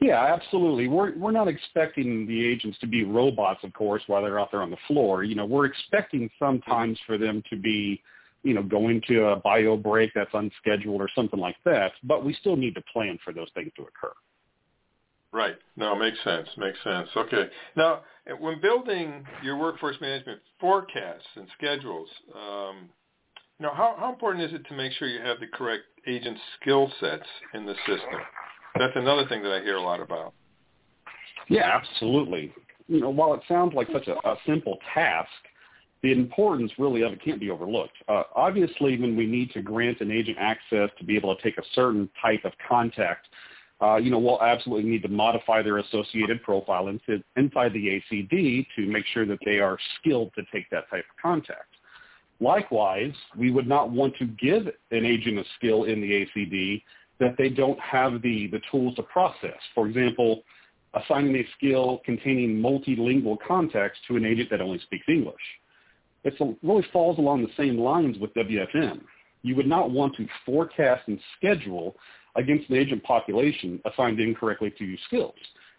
Yeah, 0.00 0.34
absolutely. 0.34 0.88
We're 0.88 1.16
we're 1.16 1.30
not 1.30 1.46
expecting 1.46 2.26
the 2.26 2.44
agents 2.44 2.76
to 2.80 2.88
be 2.88 3.04
robots, 3.04 3.60
of 3.62 3.72
course, 3.72 4.02
while 4.08 4.22
they're 4.22 4.40
out 4.40 4.50
there 4.50 4.62
on 4.62 4.70
the 4.70 4.76
floor. 4.88 5.22
You 5.22 5.36
know, 5.36 5.46
we're 5.46 5.66
expecting 5.66 6.28
sometimes 6.40 6.98
for 7.06 7.18
them 7.18 7.40
to 7.50 7.56
be, 7.56 8.02
you 8.42 8.52
know, 8.52 8.64
going 8.64 9.00
to 9.06 9.26
a 9.26 9.36
bio 9.36 9.76
break 9.76 10.10
that's 10.12 10.30
unscheduled 10.34 11.00
or 11.00 11.08
something 11.14 11.38
like 11.38 11.56
that. 11.64 11.92
But 12.02 12.24
we 12.24 12.34
still 12.34 12.56
need 12.56 12.74
to 12.74 12.82
plan 12.92 13.16
for 13.24 13.32
those 13.32 13.48
things 13.54 13.70
to 13.76 13.82
occur. 13.82 14.12
Right. 15.32 15.56
No, 15.76 15.94
makes 15.94 16.18
sense. 16.24 16.48
Makes 16.56 16.82
sense. 16.82 17.08
Okay. 17.16 17.48
Now, 17.76 18.02
when 18.38 18.60
building 18.60 19.24
your 19.42 19.56
workforce 19.56 19.96
management 20.00 20.40
forecasts 20.60 21.26
and 21.36 21.46
schedules, 21.56 22.08
um, 22.34 22.88
now, 23.62 23.72
how, 23.74 23.94
how 23.98 24.12
important 24.12 24.44
is 24.44 24.52
it 24.52 24.66
to 24.68 24.74
make 24.74 24.92
sure 24.92 25.08
you 25.08 25.20
have 25.20 25.38
the 25.40 25.46
correct 25.46 25.84
agent 26.06 26.36
skill 26.60 26.90
sets 27.00 27.26
in 27.54 27.64
the 27.64 27.74
system? 27.86 28.20
That's 28.76 28.92
another 28.96 29.26
thing 29.28 29.42
that 29.42 29.52
I 29.52 29.60
hear 29.62 29.76
a 29.76 29.82
lot 29.82 30.00
about. 30.00 30.34
Yeah, 31.48 31.70
absolutely. 31.72 32.52
You 32.88 33.00
know, 33.00 33.10
while 33.10 33.34
it 33.34 33.40
sounds 33.46 33.74
like 33.74 33.88
such 33.92 34.08
a, 34.08 34.14
a 34.28 34.36
simple 34.46 34.78
task, 34.92 35.28
the 36.02 36.10
importance 36.10 36.72
really 36.78 37.02
of 37.02 37.12
it 37.12 37.22
can't 37.24 37.38
be 37.38 37.50
overlooked. 37.50 37.94
Uh, 38.08 38.24
obviously, 38.34 38.98
when 38.98 39.16
we 39.16 39.26
need 39.26 39.52
to 39.52 39.62
grant 39.62 40.00
an 40.00 40.10
agent 40.10 40.38
access 40.40 40.90
to 40.98 41.04
be 41.04 41.16
able 41.16 41.34
to 41.36 41.42
take 41.42 41.58
a 41.58 41.62
certain 41.74 42.08
type 42.20 42.44
of 42.44 42.52
contact, 42.68 43.28
uh, 43.80 43.96
you 43.96 44.10
know, 44.10 44.18
we'll 44.18 44.42
absolutely 44.42 44.88
need 44.88 45.02
to 45.02 45.08
modify 45.08 45.62
their 45.62 45.78
associated 45.78 46.42
profile 46.42 46.88
inside 46.88 47.72
the 47.72 48.02
ACD 48.12 48.66
to 48.76 48.86
make 48.86 49.04
sure 49.12 49.26
that 49.26 49.38
they 49.44 49.58
are 49.58 49.78
skilled 49.98 50.32
to 50.34 50.42
take 50.52 50.68
that 50.70 50.88
type 50.90 51.04
of 51.08 51.22
contact. 51.22 51.74
Likewise, 52.42 53.12
we 53.38 53.52
would 53.52 53.68
not 53.68 53.90
want 53.90 54.16
to 54.16 54.26
give 54.26 54.66
an 54.90 55.06
agent 55.06 55.38
a 55.38 55.44
skill 55.56 55.84
in 55.84 56.00
the 56.00 56.26
ACD 56.26 56.82
that 57.20 57.36
they 57.38 57.48
don't 57.48 57.78
have 57.78 58.20
the, 58.20 58.48
the 58.48 58.60
tools 58.68 58.96
to 58.96 59.02
process. 59.04 59.56
For 59.76 59.86
example, 59.86 60.42
assigning 60.92 61.36
a 61.36 61.44
skill 61.56 62.00
containing 62.04 62.60
multilingual 62.60 63.36
context 63.46 64.00
to 64.08 64.16
an 64.16 64.26
agent 64.26 64.50
that 64.50 64.60
only 64.60 64.80
speaks 64.80 65.04
English. 65.08 65.36
It 66.24 66.34
really 66.64 66.84
falls 66.92 67.18
along 67.18 67.42
the 67.42 67.52
same 67.56 67.78
lines 67.78 68.18
with 68.18 68.34
WFM. 68.34 69.02
You 69.42 69.54
would 69.54 69.68
not 69.68 69.92
want 69.92 70.16
to 70.16 70.26
forecast 70.44 71.06
and 71.06 71.20
schedule 71.38 71.94
against 72.34 72.68
an 72.70 72.76
agent 72.76 73.04
population 73.04 73.80
assigned 73.84 74.18
incorrectly 74.18 74.72
to 74.78 74.84
you 74.84 74.96
skills. 75.06 75.34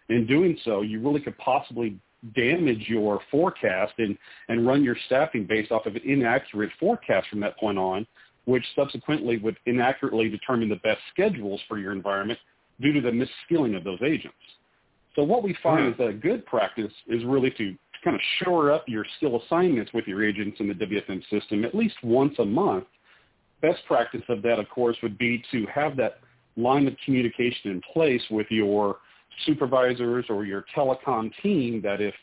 In 0.08 0.26
doing 0.26 0.58
so, 0.64 0.82
you 0.82 1.02
really 1.02 1.20
could 1.20 1.38
possibly 1.40 2.00
damage 2.36 2.86
your 2.88 3.20
forecast 3.30 3.94
and, 3.98 4.18
and 4.50 4.66
run 4.66 4.84
your 4.84 4.96
staffing 5.06 5.46
based 5.48 5.72
off 5.72 5.86
of 5.86 5.96
an 5.96 6.02
inaccurate 6.06 6.72
forecast 6.80 7.28
from 7.30 7.40
that 7.42 7.58
point 7.58 7.78
on, 7.78 8.08
which 8.46 8.66
subsequently 8.76 9.38
would 9.38 9.58
inaccurately 9.66 10.30
determine 10.30 10.70
the 10.70 10.76
best 10.78 11.00
schedules 11.12 11.62
for 11.68 11.78
your 11.78 11.92
environment 11.92 12.40
due 12.82 12.94
to 12.94 13.02
the 13.02 13.12
misskilling 13.12 13.76
of 13.76 13.84
those 13.84 14.00
agents. 14.04 14.36
So 15.16 15.24
what 15.24 15.44
we 15.44 15.56
find 15.62 15.86
hmm. 15.86 15.92
is 15.92 15.98
that 15.98 16.08
a 16.08 16.14
good 16.14 16.46
practice 16.46 16.92
is 17.08 17.24
really 17.26 17.52
to 17.52 17.76
kind 18.04 18.16
of 18.16 18.22
shore 18.44 18.72
up 18.72 18.84
your 18.88 19.06
skill 19.18 19.42
assignments 19.42 19.94
with 19.94 20.06
your 20.08 20.28
agents 20.28 20.58
in 20.60 20.68
the 20.68 20.74
WFM 20.74 21.22
system 21.30 21.64
at 21.64 21.74
least 21.74 21.96
once 22.04 22.34
a 22.40 22.46
month. 22.46 22.86
Best 23.62 23.80
practice 23.88 24.24
of 24.28 24.42
that, 24.42 24.60
of 24.60 24.68
course, 24.70 24.98
would 25.02 25.18
be 25.18 25.42
to 25.52 25.66
have 25.74 25.96
that 25.96 26.20
line 26.58 26.86
of 26.86 26.96
communication 27.06 27.72
in 27.72 27.82
place 27.94 28.22
with 28.30 28.48
your 28.50 28.98
supervisors 29.46 30.26
or 30.30 30.46
your 30.46 30.66
telecom 30.76 31.32
team 31.42 31.82
that 31.82 32.02
if 32.02 32.14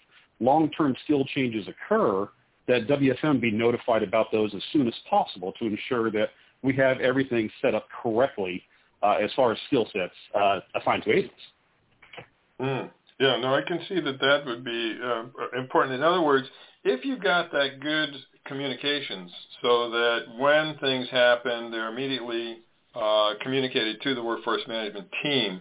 long-term 0.41 0.97
skill 1.05 1.25
changes 1.25 1.67
occur, 1.69 2.29
that 2.67 2.87
WFM 2.87 3.41
be 3.41 3.51
notified 3.51 4.03
about 4.03 4.31
those 4.33 4.55
as 4.55 4.63
soon 4.73 4.87
as 4.87 4.95
possible 5.09 5.53
to 5.59 5.67
ensure 5.67 6.11
that 6.11 6.31
we 6.63 6.75
have 6.77 7.01
everything 7.01 7.51
set 7.61 7.75
up 7.75 7.87
correctly 8.03 8.63
uh, 9.03 9.13
as 9.23 9.31
far 9.35 9.53
as 9.53 9.59
skill 9.67 9.89
sets 9.93 10.13
uh, 10.35 10.61
assigned 10.81 11.03
to 11.05 11.11
agents. 11.11 11.35
Mm. 12.61 12.91
Yeah, 13.19 13.37
no, 13.37 13.55
I 13.55 13.63
can 13.63 13.81
see 13.89 14.01
that 14.01 14.19
that 14.21 14.47
would 14.47 14.65
be 14.65 14.99
uh, 15.03 15.25
important. 15.59 15.95
In 15.95 16.03
other 16.03 16.23
words, 16.23 16.47
if 16.85 17.05
you've 17.05 17.23
got 17.23 17.53
that 17.53 17.81
good 17.81 18.15
communications 18.47 19.31
so 19.61 19.91
that 19.91 20.21
when 20.39 20.77
things 20.79 21.09
happen, 21.11 21.71
they're 21.71 21.93
immediately 21.93 22.61
uh, 22.95 23.35
communicated 23.43 24.01
to 24.03 24.15
the 24.15 24.23
workforce 24.23 24.63
management 24.67 25.07
team, 25.23 25.61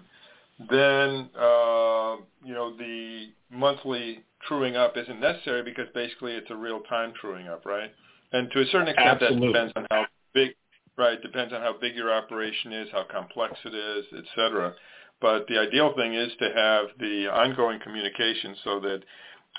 then 0.69 1.29
uh, 1.39 2.17
you 2.43 2.53
know 2.53 2.75
the 2.77 3.29
monthly 3.51 4.23
truing 4.47 4.75
up 4.75 4.95
isn't 4.97 5.19
necessary 5.19 5.63
because 5.63 5.87
basically 5.93 6.33
it's 6.33 6.49
a 6.49 6.55
real 6.55 6.81
time 6.81 7.13
truing 7.19 7.47
up, 7.47 7.65
right? 7.65 7.91
And 8.31 8.51
to 8.51 8.61
a 8.61 8.65
certain 8.65 8.89
extent, 8.89 9.21
Absolutely. 9.21 9.47
that 9.47 9.53
depends 9.53 9.73
on 9.75 9.87
how 9.91 10.05
big, 10.33 10.51
right? 10.97 11.21
Depends 11.21 11.53
on 11.53 11.61
how 11.61 11.75
big 11.79 11.95
your 11.95 12.13
operation 12.13 12.73
is, 12.73 12.87
how 12.91 13.05
complex 13.11 13.55
it 13.65 13.73
is, 13.73 14.05
et 14.17 14.23
cetera. 14.35 14.73
But 15.21 15.47
the 15.47 15.57
ideal 15.59 15.93
thing 15.95 16.13
is 16.13 16.31
to 16.39 16.51
have 16.55 16.85
the 16.99 17.27
ongoing 17.27 17.79
communication 17.79 18.55
so 18.63 18.79
that 18.79 18.99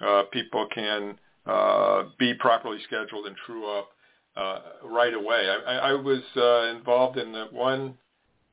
uh, 0.07 0.23
people 0.33 0.67
can 0.75 1.19
uh, 1.47 2.05
be 2.19 2.35
properly 2.35 2.79
scheduled 2.87 3.27
and 3.27 3.37
true 3.45 3.71
up 3.71 3.89
uh, 4.37 4.61
right 4.85 5.13
away. 5.13 5.49
I, 5.67 5.77
I 5.77 5.93
was 5.93 6.23
uh, 6.37 6.77
involved 6.77 7.19
in 7.19 7.33
the 7.33 7.47
one 7.51 7.95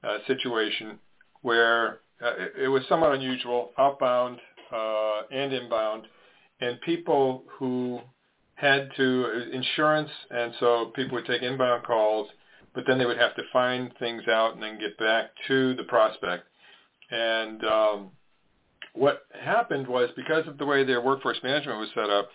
uh, 0.03 0.17
situation 0.27 0.99
where 1.41 1.99
uh, 2.23 2.33
it, 2.37 2.53
it 2.63 2.67
was 2.67 2.83
somewhat 2.89 3.13
unusual, 3.13 3.71
outbound 3.77 4.39
uh, 4.73 5.21
and 5.31 5.53
inbound, 5.53 6.03
and 6.61 6.79
people 6.81 7.43
who 7.57 7.99
had 8.55 8.89
to 8.97 9.49
insurance, 9.51 10.09
and 10.31 10.53
so 10.59 10.91
people 10.95 11.15
would 11.15 11.25
take 11.27 11.43
inbound 11.43 11.83
calls, 11.83 12.27
but 12.73 12.83
then 12.87 12.97
they 12.97 13.05
would 13.05 13.17
have 13.17 13.35
to 13.35 13.43
find 13.53 13.91
things 13.99 14.23
out 14.27 14.53
and 14.53 14.63
then 14.63 14.79
get 14.79 14.97
back 14.97 15.29
to 15.47 15.75
the 15.75 15.83
prospect. 15.83 16.43
And 17.11 17.63
um, 17.63 18.09
what 18.93 19.25
happened 19.39 19.87
was 19.87 20.09
because 20.15 20.47
of 20.47 20.57
the 20.57 20.65
way 20.65 20.83
their 20.83 21.01
workforce 21.01 21.37
management 21.43 21.79
was 21.79 21.89
set 21.93 22.09
up, 22.09 22.29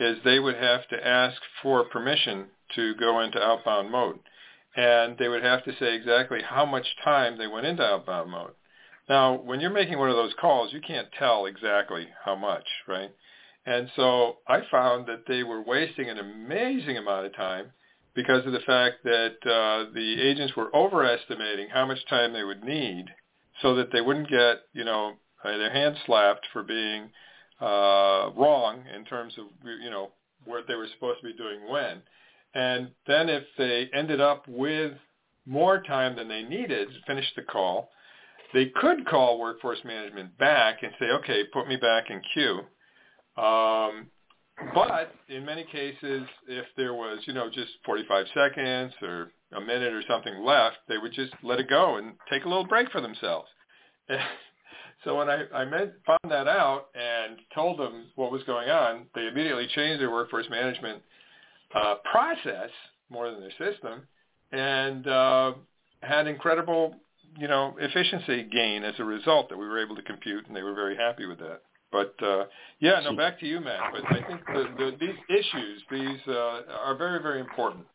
is 0.00 0.18
they 0.24 0.38
would 0.38 0.56
have 0.56 0.86
to 0.88 1.06
ask 1.06 1.40
for 1.62 1.84
permission 1.84 2.46
to 2.74 2.94
go 2.96 3.20
into 3.20 3.40
outbound 3.40 3.90
mode. 3.90 4.18
And 4.76 5.16
they 5.18 5.28
would 5.28 5.42
have 5.42 5.64
to 5.64 5.72
say 5.80 5.94
exactly 5.94 6.40
how 6.42 6.64
much 6.64 6.86
time 7.04 7.38
they 7.38 7.46
went 7.46 7.66
into 7.66 7.82
outbound 7.82 8.30
mode. 8.30 8.52
Now, 9.08 9.34
when 9.36 9.60
you're 9.60 9.70
making 9.70 9.98
one 9.98 10.10
of 10.10 10.16
those 10.16 10.34
calls, 10.40 10.72
you 10.72 10.80
can't 10.80 11.08
tell 11.18 11.46
exactly 11.46 12.08
how 12.24 12.36
much, 12.36 12.66
right? 12.86 13.10
And 13.64 13.90
so 13.96 14.38
I 14.46 14.62
found 14.70 15.06
that 15.06 15.24
they 15.26 15.42
were 15.42 15.62
wasting 15.62 16.08
an 16.08 16.18
amazing 16.18 16.96
amount 16.96 17.26
of 17.26 17.34
time 17.34 17.72
because 18.14 18.44
of 18.46 18.52
the 18.52 18.60
fact 18.60 19.04
that 19.04 19.36
uh, 19.44 19.92
the 19.94 20.20
agents 20.20 20.56
were 20.56 20.74
overestimating 20.74 21.68
how 21.68 21.86
much 21.86 21.98
time 22.08 22.32
they 22.32 22.44
would 22.44 22.64
need 22.64 23.06
so 23.62 23.74
that 23.76 23.92
they 23.92 24.00
wouldn't 24.00 24.28
get, 24.28 24.58
you 24.72 24.84
know, 24.84 25.12
their 25.44 25.72
hands 25.72 25.96
slapped 26.04 26.46
for 26.52 26.62
being 26.62 27.10
uh, 27.60 28.30
wrong 28.36 28.82
in 28.94 29.04
terms 29.04 29.34
of, 29.38 29.46
you 29.82 29.90
know, 29.90 30.10
what 30.44 30.64
they 30.66 30.74
were 30.74 30.88
supposed 30.94 31.20
to 31.20 31.26
be 31.26 31.36
doing 31.36 31.60
when. 31.68 32.02
And 32.54 32.90
then 33.06 33.28
if 33.28 33.44
they 33.56 33.88
ended 33.94 34.20
up 34.20 34.46
with 34.48 34.92
more 35.46 35.82
time 35.82 36.16
than 36.16 36.28
they 36.28 36.42
needed 36.42 36.88
to 36.88 37.00
finish 37.06 37.26
the 37.36 37.42
call, 37.42 37.90
they 38.52 38.66
could 38.66 39.06
call 39.06 39.38
workforce 39.38 39.78
management 39.84 40.36
back 40.38 40.82
and 40.82 40.92
say, 40.98 41.06
okay, 41.06 41.42
put 41.52 41.68
me 41.68 41.76
back 41.76 42.10
in 42.10 42.20
queue. 42.34 42.60
Um, 43.42 44.06
but 44.74 45.14
in 45.28 45.44
many 45.44 45.64
cases, 45.64 46.22
if 46.48 46.66
there 46.76 46.94
was, 46.94 47.20
you 47.26 47.32
know, 47.32 47.48
just 47.48 47.70
45 47.84 48.26
seconds 48.34 48.92
or 49.02 49.30
a 49.52 49.60
minute 49.60 49.92
or 49.92 50.02
something 50.08 50.42
left, 50.42 50.78
they 50.88 50.98
would 50.98 51.12
just 51.12 51.32
let 51.42 51.60
it 51.60 51.68
go 51.68 51.96
and 51.96 52.14
take 52.30 52.44
a 52.44 52.48
little 52.48 52.66
break 52.66 52.90
for 52.90 53.00
themselves. 53.00 53.48
so 55.04 55.16
when 55.16 55.28
I, 55.28 55.44
I 55.54 55.64
met, 55.64 55.94
found 56.06 56.32
that 56.32 56.48
out 56.48 56.86
and 56.94 57.38
told 57.54 57.78
them 57.78 58.06
what 58.16 58.32
was 58.32 58.42
going 58.44 58.68
on, 58.68 59.06
they 59.14 59.28
immediately 59.28 59.68
changed 59.74 60.00
their 60.00 60.10
workforce 60.10 60.46
management 60.50 61.02
uh, 61.74 61.96
process 62.10 62.70
more 63.10 63.30
than 63.30 63.40
their 63.40 63.72
system 63.72 64.02
and 64.52 65.06
uh, 65.06 65.52
had 66.00 66.26
incredible 66.26 66.94
you 67.38 67.48
know, 67.48 67.76
efficiency 67.78 68.44
gain 68.44 68.84
as 68.84 68.94
a 68.98 69.04
result 69.04 69.48
that 69.48 69.56
we 69.56 69.66
were 69.66 69.82
able 69.82 69.96
to 69.96 70.02
compute, 70.02 70.46
and 70.46 70.56
they 70.56 70.62
were 70.62 70.74
very 70.74 70.96
happy 70.96 71.26
with 71.26 71.38
that. 71.38 71.62
But 71.90 72.14
uh, 72.22 72.44
yeah, 72.80 73.00
no, 73.00 73.16
back 73.16 73.40
to 73.40 73.46
you, 73.46 73.60
Matt. 73.60 73.80
But 73.92 74.04
I 74.12 74.26
think 74.26 74.40
the, 74.46 74.64
the, 74.76 74.96
these 75.00 75.16
issues, 75.30 75.82
these 75.90 76.20
uh, 76.28 76.62
are 76.84 76.96
very, 76.96 77.22
very 77.22 77.40
important. 77.40 77.86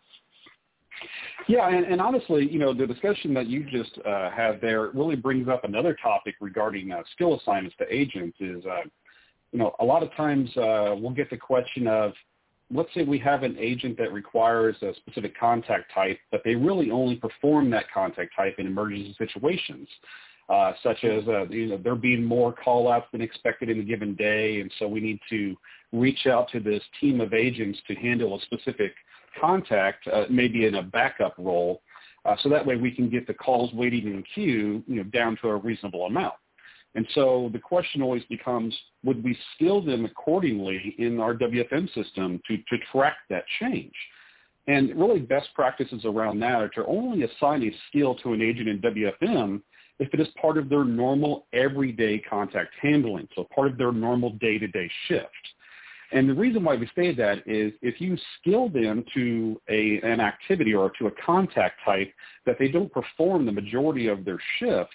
Yeah, 1.47 1.67
and, 1.67 1.85
and 1.85 1.99
honestly, 2.01 2.49
you 2.49 2.59
know, 2.59 2.73
the 2.73 2.87
discussion 2.87 3.33
that 3.33 3.47
you 3.47 3.65
just 3.69 3.99
uh, 4.05 4.31
had 4.31 4.61
there 4.61 4.89
really 4.93 5.15
brings 5.15 5.47
up 5.47 5.63
another 5.63 5.95
topic 6.01 6.35
regarding 6.39 6.91
uh, 6.91 7.03
skill 7.11 7.39
assignments 7.39 7.75
to 7.77 7.93
agents. 7.93 8.37
Is 8.39 8.65
uh, 8.65 8.81
you 9.51 9.59
know, 9.59 9.75
a 9.79 9.85
lot 9.85 10.01
of 10.01 10.13
times 10.15 10.49
uh, 10.57 10.95
we'll 10.97 11.11
get 11.11 11.29
the 11.29 11.37
question 11.37 11.87
of, 11.87 12.13
let's 12.73 12.89
say 12.93 13.03
we 13.03 13.19
have 13.19 13.43
an 13.43 13.55
agent 13.59 13.97
that 13.97 14.11
requires 14.11 14.75
a 14.81 14.93
specific 14.95 15.37
contact 15.37 15.93
type, 15.93 16.19
but 16.31 16.41
they 16.43 16.55
really 16.55 16.91
only 16.91 17.15
perform 17.15 17.69
that 17.71 17.85
contact 17.93 18.35
type 18.35 18.55
in 18.57 18.67
emergency 18.67 19.15
situations, 19.17 19.87
uh, 20.49 20.73
such 20.81 21.03
as 21.03 21.27
uh, 21.27 21.45
you 21.47 21.67
know 21.67 21.77
there 21.77 21.95
being 21.95 22.23
more 22.23 22.53
call-outs 22.53 23.07
than 23.11 23.21
expected 23.21 23.69
in 23.69 23.79
a 23.79 23.83
given 23.83 24.15
day, 24.15 24.59
and 24.59 24.71
so 24.79 24.87
we 24.87 24.99
need 24.99 25.19
to 25.29 25.55
reach 25.91 26.25
out 26.27 26.49
to 26.51 26.59
this 26.59 26.81
team 26.99 27.21
of 27.21 27.33
agents 27.33 27.79
to 27.87 27.95
handle 27.95 28.35
a 28.35 28.41
specific 28.41 28.93
contact, 29.39 30.07
uh, 30.07 30.25
maybe 30.29 30.65
in 30.65 30.75
a 30.75 30.83
backup 30.83 31.35
role, 31.37 31.81
uh, 32.25 32.35
so 32.41 32.49
that 32.49 32.65
way 32.65 32.75
we 32.75 32.91
can 32.91 33.09
get 33.09 33.27
the 33.27 33.33
calls 33.33 33.73
waiting 33.73 34.07
in 34.07 34.23
queue, 34.33 34.83
you 34.87 34.95
know, 34.97 35.03
down 35.03 35.37
to 35.41 35.49
a 35.49 35.55
reasonable 35.55 36.05
amount. 36.05 36.33
And 36.95 37.07
so 37.15 37.49
the 37.51 37.59
question 37.59 38.01
always 38.01 38.23
becomes, 38.25 38.77
would 39.03 39.23
we 39.23 39.37
skill 39.55 39.81
them 39.81 40.05
accordingly 40.05 40.95
in 40.99 41.19
our 41.19 41.33
WFM 41.33 41.91
system 41.93 42.39
to, 42.47 42.57
to 42.57 42.77
track 42.91 43.17
that 43.29 43.45
change? 43.59 43.93
And 44.67 44.95
really 44.95 45.19
best 45.19 45.49
practices 45.55 46.05
around 46.05 46.39
that 46.39 46.61
are 46.61 46.69
to 46.69 46.85
only 46.85 47.23
assign 47.23 47.63
a 47.63 47.71
skill 47.89 48.15
to 48.15 48.33
an 48.33 48.41
agent 48.41 48.69
in 48.69 48.79
WFM 48.79 49.61
if 49.99 50.13
it 50.13 50.19
is 50.19 50.27
part 50.41 50.57
of 50.57 50.69
their 50.69 50.83
normal 50.83 51.45
everyday 51.53 52.19
contact 52.19 52.73
handling, 52.81 53.27
so 53.35 53.47
part 53.53 53.67
of 53.67 53.77
their 53.77 53.91
normal 53.91 54.31
day-to-day 54.39 54.89
shift. 55.07 55.27
And 56.11 56.29
the 56.29 56.33
reason 56.33 56.63
why 56.63 56.75
we 56.75 56.89
say 56.95 57.13
that 57.15 57.39
is 57.47 57.73
if 57.81 57.99
you 57.99 58.17
skill 58.39 58.69
them 58.69 59.03
to 59.15 59.59
a, 59.69 59.99
an 60.03 60.19
activity 60.19 60.73
or 60.73 60.91
to 60.99 61.07
a 61.07 61.11
contact 61.11 61.79
type 61.83 62.13
that 62.45 62.57
they 62.59 62.67
don't 62.67 62.91
perform 62.91 63.45
the 63.45 63.51
majority 63.51 64.07
of 64.07 64.23
their 64.23 64.39
shift, 64.59 64.93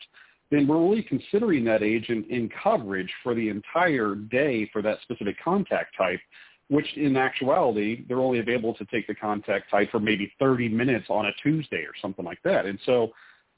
then 0.50 0.66
we're 0.66 0.82
really 0.82 1.02
considering 1.02 1.64
that 1.64 1.82
agent 1.82 2.26
in 2.28 2.48
coverage 2.62 3.12
for 3.22 3.34
the 3.34 3.48
entire 3.48 4.14
day 4.14 4.68
for 4.72 4.80
that 4.82 4.98
specific 5.02 5.36
contact 5.42 5.94
type, 5.96 6.20
which 6.68 6.86
in 6.96 7.16
actuality, 7.16 8.04
they're 8.08 8.20
only 8.20 8.38
available 8.38 8.74
to 8.74 8.84
take 8.86 9.06
the 9.06 9.14
contact 9.14 9.70
type 9.70 9.90
for 9.90 10.00
maybe 10.00 10.32
30 10.38 10.68
minutes 10.68 11.06
on 11.10 11.26
a 11.26 11.32
Tuesday 11.42 11.82
or 11.82 11.92
something 12.00 12.24
like 12.24 12.42
that. 12.44 12.66
And 12.66 12.78
so 12.86 13.10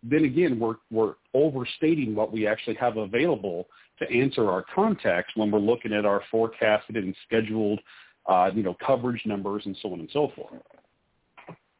then 0.03 0.25
again, 0.25 0.59
we're, 0.59 0.77
we're 0.91 1.15
overstating 1.35 2.15
what 2.15 2.33
we 2.33 2.47
actually 2.47 2.77
have 2.77 2.97
available 2.97 3.67
to 3.99 4.11
answer 4.11 4.51
our 4.51 4.65
contacts 4.75 5.33
when 5.37 5.51
we're 5.51 5.59
looking 5.59 5.93
at 5.93 6.07
our 6.07 6.23
forecasted 6.31 6.97
and 6.97 7.15
scheduled, 7.27 7.81
uh, 8.27 8.51
you 8.55 8.63
know, 8.63 8.77
coverage 8.85 9.23
numbers 9.27 9.63
and 9.67 9.77
so 9.83 9.93
on 9.93 10.01
and 10.01 10.11
so 10.13 10.33
forth. 10.35 10.61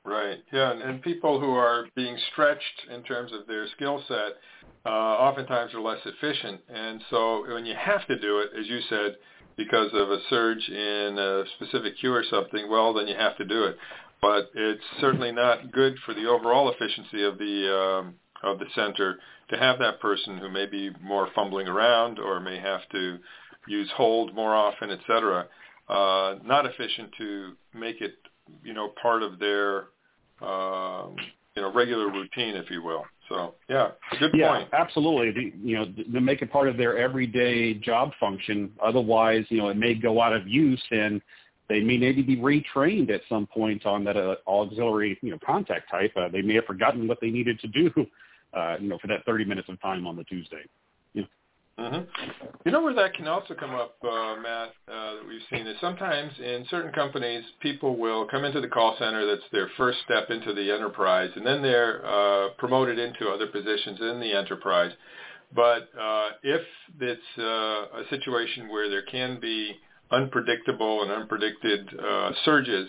Right. 0.05 0.39
Yeah, 0.53 0.73
and, 0.73 0.83
and 0.83 1.03
people 1.03 1.39
who 1.39 1.51
are 1.53 1.87
being 1.95 2.17
stretched 2.33 2.89
in 2.93 3.03
terms 3.03 3.33
of 3.33 3.47
their 3.47 3.67
skill 3.77 4.03
set 4.09 4.39
uh, 4.85 4.89
oftentimes 4.89 5.75
are 5.75 5.81
less 5.81 6.01
efficient. 6.05 6.61
And 6.69 7.01
so 7.11 7.45
when 7.53 7.67
you 7.67 7.75
have 7.79 8.07
to 8.07 8.19
do 8.19 8.39
it, 8.41 8.51
as 8.59 8.67
you 8.67 8.81
said, 8.89 9.17
because 9.57 9.91
of 9.93 10.11
a 10.11 10.19
surge 10.31 10.69
in 10.69 11.19
a 11.19 11.45
specific 11.57 11.99
queue 11.99 12.13
or 12.13 12.25
something, 12.31 12.71
well, 12.71 12.95
then 12.95 13.07
you 13.07 13.17
have 13.17 13.37
to 13.37 13.45
do 13.45 13.65
it. 13.65 13.77
But 14.23 14.51
it's 14.55 14.83
certainly 15.01 15.33
not 15.33 15.73
good 15.73 15.97
for 16.05 16.15
the 16.15 16.27
overall 16.27 16.71
efficiency 16.71 17.25
of 17.25 17.39
the 17.39 17.75
um, 17.75 18.15
of 18.43 18.59
the 18.59 18.67
center 18.75 19.19
to 19.51 19.57
have 19.57 19.79
that 19.79 20.01
person 20.01 20.39
who 20.39 20.49
may 20.49 20.67
be 20.67 20.91
more 21.03 21.29
fumbling 21.35 21.69
around 21.69 22.19
or 22.19 22.41
may 22.41 22.59
have 22.59 22.81
to 22.93 23.19
use 23.67 23.91
hold 23.95 24.35
more 24.35 24.55
often, 24.55 24.91
et 24.91 25.01
cetera. 25.07 25.47
Uh, 25.89 26.37
not 26.45 26.65
efficient 26.65 27.11
to 27.19 27.53
make 27.75 28.01
it 28.01 28.15
you 28.63 28.75
know, 28.75 28.93
part 29.01 29.23
of 29.23 29.39
their, 29.39 29.89
um, 30.41 31.17
you 31.55 31.63
know, 31.63 31.73
regular 31.75 32.07
routine, 32.11 32.57
if 32.57 32.71
you 32.71 32.83
will. 32.83 33.05
So 33.31 33.55
yeah, 33.69 33.91
good 34.19 34.33
yeah, 34.35 34.59
point. 34.59 34.69
absolutely. 34.73 35.31
The, 35.31 35.57
you 35.63 35.79
know, 35.79 35.85
to 35.85 36.21
make 36.21 36.43
it 36.43 36.51
part 36.51 36.69
of 36.69 36.77
their 36.77 36.99
everyday 36.99 37.75
job 37.75 38.11
function. 38.19 38.73
Otherwise, 38.83 39.45
you 39.51 39.59
know, 39.59 39.69
it 39.69 39.77
may 39.77 39.95
go 39.95 40.21
out 40.21 40.33
of 40.33 40.49
use 40.49 40.83
and 40.91 41.23
they 41.69 41.79
may 41.79 41.97
maybe 41.97 42.23
be 42.23 42.37
retrained 42.37 43.11
at 43.11 43.21
some 43.29 43.47
point 43.47 43.87
on 43.87 44.03
that 44.03 44.17
uh, 44.17 44.35
auxiliary, 44.49 45.17
you 45.23 45.31
know, 45.31 45.39
contact 45.47 45.89
type. 45.89 46.13
Uh, 46.17 46.29
they 46.29 46.43
may 46.43 46.55
have 46.55 46.65
forgotten 46.65 47.07
what 47.07 47.19
they 47.21 47.31
needed 47.31 47.61
to 47.61 47.69
do, 47.69 47.91
uh, 48.53 48.77
you 48.81 48.89
know, 48.89 48.99
for 48.99 49.07
that 49.07 49.25
30 49.25 49.45
minutes 49.45 49.69
of 49.69 49.81
time 49.81 50.09
on 50.09 50.17
the 50.17 50.25
Tuesday. 50.25 50.63
Mm-hmm. 51.81 52.51
You 52.67 52.73
know 52.73 52.83
where 52.83 52.95
that 52.95 53.15
can 53.15 53.27
also 53.27 53.55
come 53.55 53.75
up, 53.75 53.97
uh, 54.05 54.37
Matt, 54.37 54.69
uh, 54.87 55.15
that 55.15 55.25
we've 55.27 55.41
seen 55.51 55.67
is 55.67 55.77
sometimes 55.81 56.31
in 56.39 56.67
certain 56.69 56.93
companies, 56.93 57.43
people 57.61 57.97
will 57.97 58.27
come 58.27 58.45
into 58.45 58.61
the 58.61 58.69
call 58.69 58.97
center. 58.99 59.27
That's 59.27 59.49
their 59.51 59.71
first 59.79 59.99
step 60.05 60.29
into 60.29 60.53
the 60.53 60.71
enterprise, 60.71 61.31
and 61.37 61.47
then 61.47 61.63
they're 61.63 62.05
uh, 62.05 62.51
promoted 62.59 62.99
into 62.99 63.31
other 63.31 63.47
positions 63.47 63.99
in 64.01 64.21
the 64.21 64.33
enterprise. 64.33 64.93
But 65.55 65.89
uh, 65.99 66.29
if 66.43 66.61
it's 67.01 67.39
uh, 67.39 67.43
a 67.43 68.05
situation 68.11 68.69
where 68.69 68.91
there 68.91 69.05
can 69.11 69.41
be 69.41 69.73
unpredictable 70.13 71.03
and 71.03 71.11
unpredicted 71.11 71.99
uh, 71.99 72.33
surges, 72.45 72.89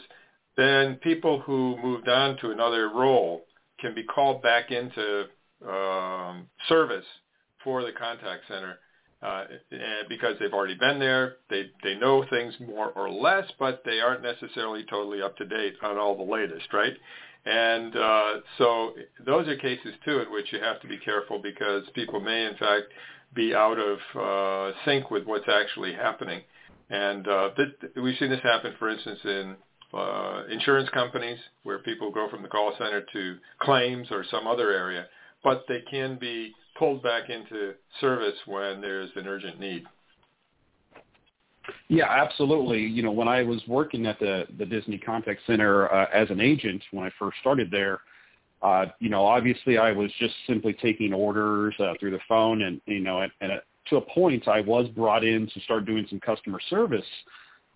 then 0.58 0.96
people 0.96 1.40
who 1.40 1.78
moved 1.82 2.10
on 2.10 2.38
to 2.40 2.52
another 2.52 2.90
role 2.90 3.46
can 3.80 3.96
be 3.96 4.04
called 4.04 4.42
back 4.42 4.70
into 4.70 5.28
um, 5.66 6.48
service 6.68 7.06
for 7.64 7.84
the 7.84 7.92
contact 7.92 8.44
center 8.48 8.80
uh, 9.22 9.46
because 10.10 10.36
they've 10.40 10.54
already 10.54 10.76
been 10.76 11.00
there. 11.00 11.36
They 11.50 11.70
they 11.84 11.96
know 11.96 12.26
things 12.30 12.54
more 12.60 12.90
or 12.90 13.10
less, 13.10 13.46
but 13.60 13.84
they 13.86 14.00
aren't 14.00 14.24
necessarily 14.24 14.84
totally 14.90 15.22
up 15.22 15.38
to 15.38 15.46
date 15.46 15.76
on 15.84 15.98
all 15.98 16.18
the 16.18 16.32
latest, 16.32 16.74
right? 16.74 16.94
And 17.46 17.96
uh, 17.96 18.34
so 18.58 18.94
those 19.26 19.48
are 19.48 19.56
cases 19.58 19.94
too 20.06 20.20
in 20.20 20.32
which 20.32 20.52
you 20.52 20.60
have 20.60 20.80
to 20.82 20.88
be 20.88 20.98
careful 20.98 21.40
because 21.42 21.84
people 21.94 22.20
may 22.20 22.46
in 22.46 22.56
fact 22.58 22.88
be 23.34 23.56
out 23.56 23.78
of 23.80 24.00
uh, 24.20 24.76
sync 24.86 25.10
with 25.10 25.26
what's 25.26 25.48
actually 25.48 25.94
happening. 25.94 26.42
And 26.90 27.28
uh, 27.28 27.50
this, 27.56 27.92
we've 27.96 28.18
seen 28.20 28.30
this 28.30 28.42
happen, 28.44 28.74
for 28.78 28.90
instance, 28.90 29.20
in 29.24 29.56
uh, 29.94 30.44
insurance 30.52 30.90
companies 30.90 31.40
where 31.64 31.80
people 31.80 32.12
go 32.12 32.30
from 32.30 32.42
the 32.42 32.48
call 32.48 32.74
center 32.78 33.04
to 33.14 33.38
claims 33.60 34.08
or 34.12 34.26
some 34.30 34.48
other 34.48 34.72
area, 34.72 35.06
but 35.44 35.64
they 35.68 35.82
can 35.90 36.18
be 36.20 36.54
pulled 36.82 37.04
back 37.04 37.30
into 37.30 37.76
service 38.00 38.34
when 38.48 38.82
there's 38.82 39.12
an 39.16 39.28
urgent 39.28 39.60
need. 39.60 39.84
Yeah, 41.90 42.10
absolutely. 42.10 42.80
You 42.80 43.04
know, 43.04 43.12
when 43.12 43.28
I 43.28 43.44
was 43.44 43.62
working 43.68 44.08
at 44.08 44.20
the 44.20 44.48
the 44.58 44.66
Disney 44.66 44.98
Contact 44.98 45.42
Center 45.46 45.94
uh, 45.94 46.08
as 46.12 46.32
an 46.32 46.42
agent 46.42 46.82
when 46.90 47.06
I 47.06 47.12
first 47.20 47.38
started 47.40 47.70
there, 47.70 48.00
uh, 48.64 48.86
you 48.98 49.10
know, 49.10 49.24
obviously 49.24 49.78
I 49.78 49.92
was 49.92 50.12
just 50.18 50.34
simply 50.48 50.74
taking 50.74 51.14
orders 51.14 51.76
uh, 51.80 51.94
through 52.00 52.12
the 52.12 52.20
phone, 52.28 52.64
and 52.64 52.82
you 52.88 53.02
know, 53.02 53.22
and, 53.22 53.32
and 53.42 53.52
to 53.90 53.98
a 53.98 54.02
point 54.02 54.48
I 54.48 54.62
was 54.62 54.88
brought 54.88 55.24
in 55.24 55.48
to 55.54 55.60
start 55.60 55.86
doing 55.86 56.08
some 56.10 56.20
customer 56.20 56.60
service 56.68 57.06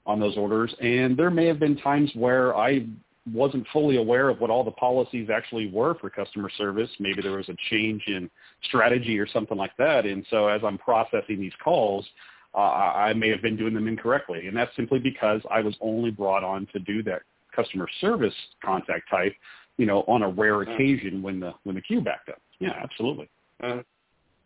on 0.08 0.20
those 0.20 0.36
orders, 0.36 0.74
and 0.82 1.16
there 1.16 1.30
may 1.30 1.46
have 1.46 1.60
been 1.60 1.78
times 1.78 2.10
where 2.16 2.56
I 2.58 2.88
wasn't 3.32 3.66
fully 3.74 3.98
aware 3.98 4.30
of 4.30 4.40
what 4.40 4.50
all 4.50 4.64
the 4.64 4.72
policies 4.72 5.30
actually 5.34 5.70
were 5.70 5.96
for 5.96 6.10
customer 6.10 6.50
service. 6.58 6.90
Maybe 7.00 7.22
there 7.22 7.32
was 7.38 7.50
a 7.50 7.56
change 7.70 8.04
in 8.08 8.30
strategy 8.64 9.18
or 9.20 9.28
something 9.28 9.58
like 9.58 9.76
that, 9.78 10.06
and 10.06 10.26
so 10.30 10.48
as 10.48 10.62
I'm 10.64 10.78
processing 10.78 11.40
these 11.40 11.54
calls, 11.64 12.06
uh, 12.54 12.60
I 12.60 13.14
may 13.14 13.30
have 13.30 13.42
been 13.42 13.58
doing 13.58 13.74
them 13.74 13.88
incorrectly, 13.88 14.48
and 14.48 14.56
that's 14.56 14.74
simply 14.76 15.00
because 15.00 15.42
I 15.52 15.62
was 15.62 15.76
only 15.82 16.12
brought 16.12 16.44
on 16.44 16.68
to 16.74 16.80
do 16.80 17.04
that 17.04 17.24
customer 17.54 17.88
service 18.00 18.34
contact 18.64 19.10
type, 19.10 19.34
you 19.78 19.86
know, 19.86 20.04
on 20.08 20.24
a 20.24 20.30
rare 20.30 20.58
mm. 20.58 20.74
occasion 20.74 21.22
when 21.22 21.40
the 21.40 21.54
when 21.64 21.76
the 21.76 21.82
queue 21.82 22.02
backed 22.02 22.30
up. 22.30 22.42
Yeah, 22.60 22.74
absolutely. 22.82 23.30
Mm. 23.62 23.84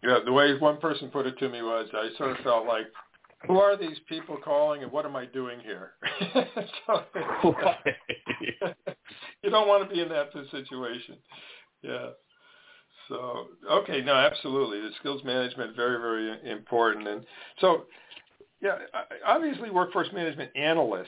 Yeah, 0.03 0.19
the 0.24 0.31
way 0.31 0.57
one 0.57 0.77
person 0.77 1.09
put 1.09 1.25
it 1.25 1.38
to 1.39 1.50
me 1.50 1.62
was, 1.62 1.89
I 1.93 2.09
sort 2.17 2.31
of 2.31 2.38
felt 2.43 2.65
like, 2.65 2.86
who 3.48 3.59
are 3.59 3.77
these 3.77 3.98
people 4.07 4.38
calling, 4.43 4.83
and 4.83 4.91
what 4.91 5.05
am 5.05 5.15
I 5.15 5.25
doing 5.25 5.59
here? 5.59 5.91
so, 6.88 7.05
you 9.43 9.50
don't 9.50 9.67
want 9.67 9.88
to 9.88 9.93
be 9.93 10.01
in 10.01 10.10
that 10.10 10.31
situation. 10.51 11.17
Yeah. 11.81 12.10
So 13.08 13.48
okay, 13.69 14.01
no, 14.01 14.13
absolutely. 14.13 14.81
The 14.81 14.91
skills 15.00 15.24
management 15.24 15.75
very 15.75 16.00
very 16.00 16.51
important, 16.51 17.08
and 17.08 17.25
so 17.60 17.86
yeah, 18.62 18.77
obviously 19.25 19.69
workforce 19.72 20.10
management 20.13 20.51
analysts, 20.55 21.08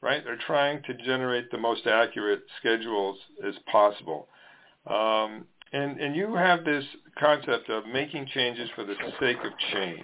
right? 0.00 0.22
They're 0.24 0.38
trying 0.46 0.82
to 0.84 0.94
generate 0.94 1.50
the 1.50 1.58
most 1.58 1.86
accurate 1.86 2.42
schedules 2.60 3.18
as 3.46 3.54
possible. 3.70 4.28
Um, 4.86 5.46
and 5.72 6.00
and 6.00 6.16
you 6.16 6.34
have 6.34 6.64
this 6.64 6.84
concept 7.18 7.70
of 7.70 7.86
making 7.86 8.26
changes 8.34 8.68
for 8.74 8.84
the 8.84 8.94
sake 9.20 9.38
of 9.38 9.52
change. 9.72 10.00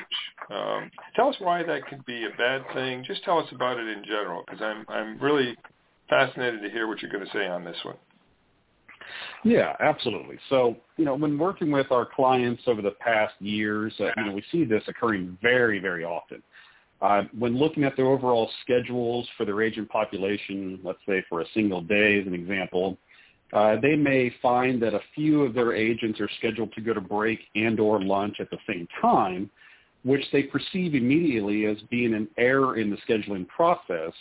Um, 0.50 0.90
tell 1.14 1.28
us 1.28 1.36
why 1.38 1.62
that 1.64 1.86
could 1.86 2.04
be 2.06 2.24
a 2.24 2.36
bad 2.36 2.62
thing. 2.72 3.04
Just 3.04 3.24
tell 3.24 3.38
us 3.38 3.48
about 3.52 3.78
it 3.78 3.88
in 3.88 4.04
general, 4.04 4.44
because 4.46 4.62
I'm 4.62 4.84
I'm 4.88 5.18
really 5.18 5.56
fascinated 6.08 6.62
to 6.62 6.70
hear 6.70 6.86
what 6.86 7.02
you're 7.02 7.10
going 7.10 7.24
to 7.24 7.32
say 7.32 7.46
on 7.46 7.64
this 7.64 7.76
one. 7.82 7.96
Yeah, 9.44 9.76
absolutely. 9.80 10.38
So, 10.48 10.76
you 10.96 11.04
know, 11.04 11.14
when 11.14 11.38
working 11.38 11.70
with 11.70 11.90
our 11.92 12.06
clients 12.06 12.62
over 12.66 12.82
the 12.82 12.92
past 12.92 13.34
years, 13.38 13.92
uh, 14.00 14.10
you 14.16 14.24
know, 14.24 14.32
we 14.32 14.42
see 14.50 14.64
this 14.64 14.82
occurring 14.88 15.38
very, 15.40 15.78
very 15.78 16.04
often. 16.04 16.42
Uh, 17.00 17.22
when 17.38 17.56
looking 17.56 17.84
at 17.84 17.94
their 17.96 18.06
overall 18.06 18.50
schedules 18.62 19.28
for 19.36 19.44
their 19.44 19.62
agent 19.62 19.88
population, 19.88 20.80
let's 20.82 20.98
say 21.06 21.22
for 21.28 21.42
a 21.42 21.44
single 21.54 21.82
day 21.82 22.18
as 22.20 22.26
an 22.26 22.34
example, 22.34 22.96
uh, 23.52 23.76
they 23.80 23.94
may 23.94 24.34
find 24.42 24.82
that 24.82 24.94
a 24.94 25.00
few 25.14 25.42
of 25.42 25.54
their 25.54 25.72
agents 25.72 26.20
are 26.20 26.28
scheduled 26.38 26.72
to 26.72 26.80
go 26.80 26.92
to 26.92 27.00
break 27.00 27.38
and 27.54 27.78
or 27.78 28.02
lunch 28.02 28.36
at 28.40 28.50
the 28.50 28.58
same 28.66 28.88
time, 29.00 29.48
which 30.04 30.24
they 30.32 30.42
perceive 30.42 30.94
immediately 30.94 31.66
as 31.66 31.76
being 31.90 32.14
an 32.14 32.26
error 32.38 32.76
in 32.76 32.90
the 32.90 32.96
scheduling 33.08 33.46
process 33.46 34.12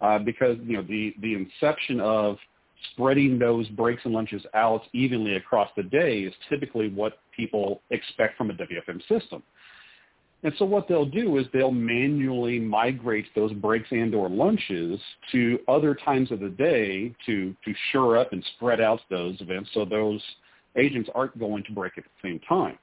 uh, 0.00 0.18
because, 0.18 0.56
you 0.64 0.76
know, 0.76 0.82
the, 0.82 1.14
the 1.20 1.34
inception 1.34 2.00
of 2.00 2.36
spreading 2.92 3.38
those 3.38 3.68
breaks 3.68 4.02
and 4.04 4.14
lunches 4.14 4.42
out 4.54 4.82
evenly 4.92 5.36
across 5.36 5.70
the 5.76 5.82
day 5.82 6.20
is 6.20 6.34
typically 6.48 6.88
what 6.88 7.18
people 7.36 7.82
expect 7.90 8.36
from 8.38 8.50
a 8.50 8.54
WFM 8.54 9.00
system. 9.08 9.42
And 10.42 10.54
so 10.58 10.64
what 10.64 10.88
they'll 10.88 11.04
do 11.04 11.36
is 11.36 11.46
they'll 11.52 11.70
manually 11.70 12.58
migrate 12.58 13.26
those 13.34 13.52
breaks 13.52 13.88
and 13.90 14.14
or 14.14 14.30
lunches 14.30 14.98
to 15.32 15.58
other 15.68 15.94
times 15.94 16.32
of 16.32 16.40
the 16.40 16.48
day 16.48 17.14
to, 17.26 17.54
to 17.64 17.74
shore 17.92 18.16
up 18.16 18.32
and 18.32 18.42
spread 18.56 18.80
out 18.80 19.00
those 19.10 19.38
events 19.40 19.68
so 19.74 19.84
those 19.84 20.22
agents 20.76 21.10
aren't 21.14 21.38
going 21.38 21.62
to 21.64 21.72
break 21.72 21.98
at 21.98 22.04
the 22.04 22.28
same 22.28 22.40
time. 22.48 22.78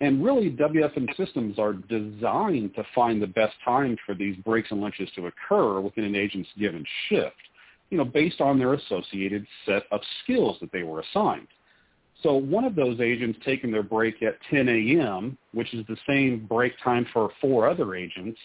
And 0.00 0.24
really, 0.24 0.50
WFM 0.50 1.14
systems 1.16 1.58
are 1.58 1.74
designed 1.74 2.74
to 2.74 2.84
find 2.94 3.20
the 3.20 3.26
best 3.26 3.54
time 3.64 3.96
for 4.06 4.14
these 4.14 4.36
breaks 4.38 4.70
and 4.70 4.80
lunches 4.80 5.10
to 5.16 5.26
occur 5.26 5.80
within 5.80 6.04
an 6.04 6.16
agent's 6.16 6.48
given 6.58 6.84
shift 7.08 7.36
you 7.90 7.98
know, 7.98 8.04
based 8.04 8.40
on 8.40 8.58
their 8.58 8.74
associated 8.74 9.46
set 9.66 9.82
of 9.90 10.00
skills 10.22 10.56
that 10.60 10.72
they 10.72 10.84
were 10.84 11.00
assigned. 11.00 11.48
So 12.22 12.34
one 12.34 12.64
of 12.64 12.76
those 12.76 13.00
agents 13.00 13.38
taking 13.44 13.72
their 13.72 13.82
break 13.82 14.22
at 14.22 14.38
10 14.50 14.68
a.m., 14.68 15.36
which 15.52 15.72
is 15.74 15.84
the 15.86 15.96
same 16.08 16.46
break 16.46 16.72
time 16.82 17.06
for 17.12 17.30
four 17.40 17.68
other 17.68 17.94
agents, 17.94 18.38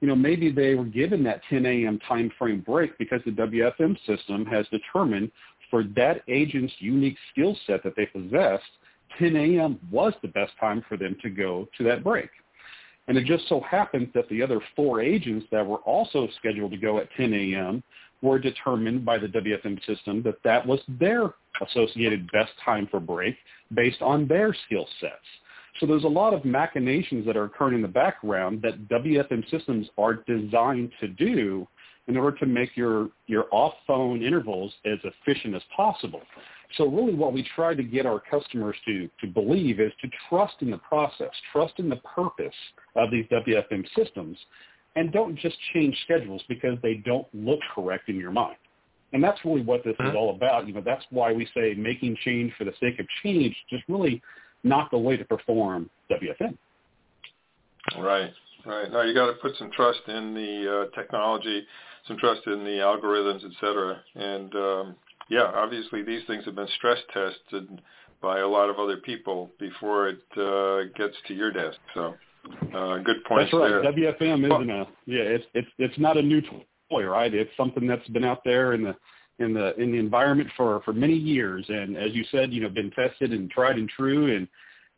you 0.00 0.06
know, 0.06 0.14
maybe 0.14 0.50
they 0.50 0.74
were 0.74 0.84
given 0.84 1.24
that 1.24 1.42
10 1.50 1.66
a.m. 1.66 1.98
time 2.08 2.30
frame 2.38 2.60
break 2.60 2.96
because 2.98 3.20
the 3.26 3.32
WFM 3.32 3.96
system 4.06 4.46
has 4.46 4.64
determined 4.68 5.30
for 5.70 5.82
that 5.96 6.22
agent's 6.28 6.72
unique 6.78 7.16
skill 7.32 7.56
set 7.66 7.82
that 7.82 7.94
they 7.96 8.06
possessed, 8.06 8.62
10 9.18 9.36
a.m. 9.36 9.78
was 9.90 10.12
the 10.22 10.28
best 10.28 10.52
time 10.60 10.84
for 10.88 10.96
them 10.96 11.16
to 11.22 11.30
go 11.30 11.68
to 11.76 11.84
that 11.84 12.04
break. 12.04 12.30
And 13.06 13.16
it 13.16 13.24
just 13.24 13.48
so 13.48 13.60
happens 13.60 14.08
that 14.14 14.28
the 14.28 14.42
other 14.42 14.60
four 14.76 15.00
agents 15.00 15.46
that 15.50 15.66
were 15.66 15.78
also 15.78 16.28
scheduled 16.38 16.72
to 16.72 16.76
go 16.76 16.98
at 16.98 17.08
10 17.16 17.32
a.m 17.32 17.82
were 18.22 18.38
determined 18.38 19.04
by 19.04 19.18
the 19.18 19.26
WFM 19.26 19.84
system 19.86 20.22
that 20.22 20.42
that 20.44 20.66
was 20.66 20.80
their 20.88 21.34
associated 21.66 22.30
best 22.32 22.52
time 22.64 22.88
for 22.90 23.00
break 23.00 23.36
based 23.74 24.02
on 24.02 24.26
their 24.26 24.54
skill 24.66 24.86
sets. 25.00 25.14
So 25.78 25.86
there's 25.86 26.04
a 26.04 26.08
lot 26.08 26.34
of 26.34 26.44
machinations 26.44 27.24
that 27.26 27.36
are 27.36 27.44
occurring 27.44 27.76
in 27.76 27.82
the 27.82 27.88
background 27.88 28.62
that 28.62 28.88
WFM 28.88 29.48
systems 29.50 29.86
are 29.96 30.14
designed 30.14 30.90
to 31.00 31.08
do 31.08 31.66
in 32.08 32.16
order 32.16 32.36
to 32.38 32.46
make 32.46 32.76
your, 32.76 33.10
your 33.26 33.46
off-phone 33.52 34.22
intervals 34.22 34.72
as 34.84 34.98
efficient 35.04 35.54
as 35.54 35.62
possible. 35.76 36.22
So 36.76 36.86
really 36.86 37.14
what 37.14 37.32
we 37.32 37.48
try 37.54 37.74
to 37.74 37.82
get 37.82 38.04
our 38.04 38.20
customers 38.20 38.76
to, 38.86 39.08
to 39.20 39.26
believe 39.26 39.80
is 39.80 39.92
to 40.02 40.08
trust 40.28 40.54
in 40.60 40.70
the 40.70 40.78
process, 40.78 41.30
trust 41.52 41.74
in 41.78 41.88
the 41.88 41.96
purpose 41.96 42.54
of 42.94 43.10
these 43.10 43.24
WFM 43.26 43.84
systems, 43.96 44.36
and 44.96 45.12
don't 45.12 45.36
just 45.36 45.56
change 45.72 45.96
schedules 46.04 46.42
because 46.48 46.76
they 46.82 46.94
don't 47.06 47.26
look 47.32 47.60
correct 47.74 48.08
in 48.08 48.16
your 48.16 48.32
mind. 48.32 48.56
And 49.12 49.24
that's 49.24 49.42
really 49.44 49.62
what 49.62 49.82
this 49.84 49.94
is 50.00 50.14
all 50.14 50.34
about. 50.34 50.66
You 50.66 50.74
know, 50.74 50.82
that's 50.84 51.04
why 51.10 51.32
we 51.32 51.48
say 51.54 51.74
making 51.74 52.16
change 52.24 52.52
for 52.58 52.64
the 52.64 52.74
sake 52.78 52.98
of 52.98 53.06
change 53.22 53.56
just 53.70 53.84
really 53.88 54.20
not 54.64 54.90
the 54.90 54.98
way 54.98 55.16
to 55.16 55.24
perform 55.24 55.88
WFM. 56.10 56.56
Right, 57.98 58.30
right. 58.66 58.92
Now 58.92 59.02
you 59.02 59.14
got 59.14 59.26
to 59.26 59.34
put 59.34 59.56
some 59.56 59.70
trust 59.70 60.00
in 60.08 60.34
the 60.34 60.88
uh, 60.92 61.00
technology, 61.00 61.66
some 62.06 62.18
trust 62.18 62.42
in 62.46 62.64
the 62.64 62.80
algorithms, 62.82 63.44
et 63.44 63.52
cetera. 63.60 63.98
And 64.14 64.54
um, 64.54 64.96
yeah, 65.28 65.50
obviously 65.54 66.02
these 66.02 66.22
things 66.26 66.44
have 66.44 66.54
been 66.54 66.68
stress 66.76 66.98
tested 67.12 67.80
by 68.20 68.40
a 68.40 68.48
lot 68.48 68.68
of 68.68 68.78
other 68.78 68.96
people 68.96 69.50
before 69.58 70.08
it 70.08 70.22
uh, 70.36 70.90
gets 70.96 71.14
to 71.28 71.34
your 71.34 71.52
desk. 71.52 71.78
So 71.94 72.14
uh, 72.74 72.98
good 72.98 73.24
point. 73.26 73.50
That's 73.50 73.52
right. 73.52 73.68
There. 73.68 73.92
WFM 73.92 74.44
isn't 74.44 74.70
a 74.70 74.86
yeah. 75.06 75.22
It's 75.22 75.44
it's 75.54 75.68
it's 75.78 75.98
not 75.98 76.16
a 76.16 76.22
new 76.22 76.40
toy, 76.90 77.04
right? 77.04 77.32
It's 77.32 77.50
something 77.56 77.86
that's 77.86 78.06
been 78.08 78.24
out 78.24 78.40
there 78.44 78.72
in 78.72 78.82
the 78.82 78.96
in 79.38 79.54
the 79.54 79.74
in 79.80 79.92
the 79.92 79.98
environment 79.98 80.50
for 80.56 80.80
for 80.84 80.92
many 80.92 81.14
years, 81.14 81.64
and 81.68 81.96
as 81.96 82.12
you 82.12 82.24
said, 82.30 82.52
you 82.52 82.60
know, 82.60 82.68
been 82.68 82.90
tested 82.90 83.32
and 83.32 83.50
tried 83.50 83.76
and 83.76 83.88
true. 83.88 84.34
And 84.34 84.48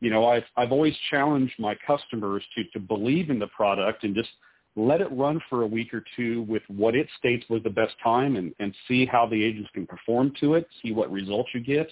you 0.00 0.10
know, 0.10 0.26
I've 0.26 0.44
I've 0.56 0.72
always 0.72 0.94
challenged 1.10 1.54
my 1.58 1.76
customers 1.86 2.42
to 2.56 2.64
to 2.72 2.78
believe 2.78 3.30
in 3.30 3.38
the 3.38 3.48
product 3.48 4.04
and 4.04 4.14
just 4.14 4.30
let 4.76 5.00
it 5.00 5.08
run 5.10 5.40
for 5.48 5.62
a 5.62 5.66
week 5.66 5.92
or 5.92 6.04
two 6.16 6.42
with 6.42 6.62
what 6.68 6.94
it 6.94 7.08
states 7.18 7.44
was 7.48 7.62
the 7.62 7.70
best 7.70 7.94
time 8.02 8.36
and, 8.36 8.54
and 8.60 8.74
see 8.86 9.04
how 9.04 9.26
the 9.26 9.42
agents 9.42 9.70
can 9.74 9.86
perform 9.86 10.32
to 10.40 10.54
it, 10.54 10.66
see 10.82 10.92
what 10.92 11.10
results 11.10 11.50
you 11.52 11.60
get. 11.60 11.88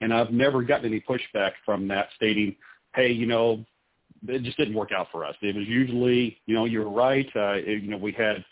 And 0.00 0.12
I've 0.12 0.30
never 0.30 0.62
gotten 0.62 0.86
any 0.86 1.00
pushback 1.00 1.52
from 1.64 1.88
that 1.88 2.08
stating, 2.16 2.56
hey, 2.94 3.10
you 3.12 3.26
know, 3.26 3.64
it 4.28 4.42
just 4.42 4.56
didn't 4.56 4.74
work 4.74 4.90
out 4.92 5.08
for 5.12 5.24
us. 5.24 5.36
It 5.40 5.54
was 5.54 5.66
usually, 5.66 6.38
you 6.46 6.54
know, 6.54 6.64
you're 6.64 6.90
right. 6.90 7.26
Uh, 7.34 7.54
it, 7.54 7.82
you 7.82 7.90
know, 7.90 7.96
we 7.96 8.12
had 8.12 8.44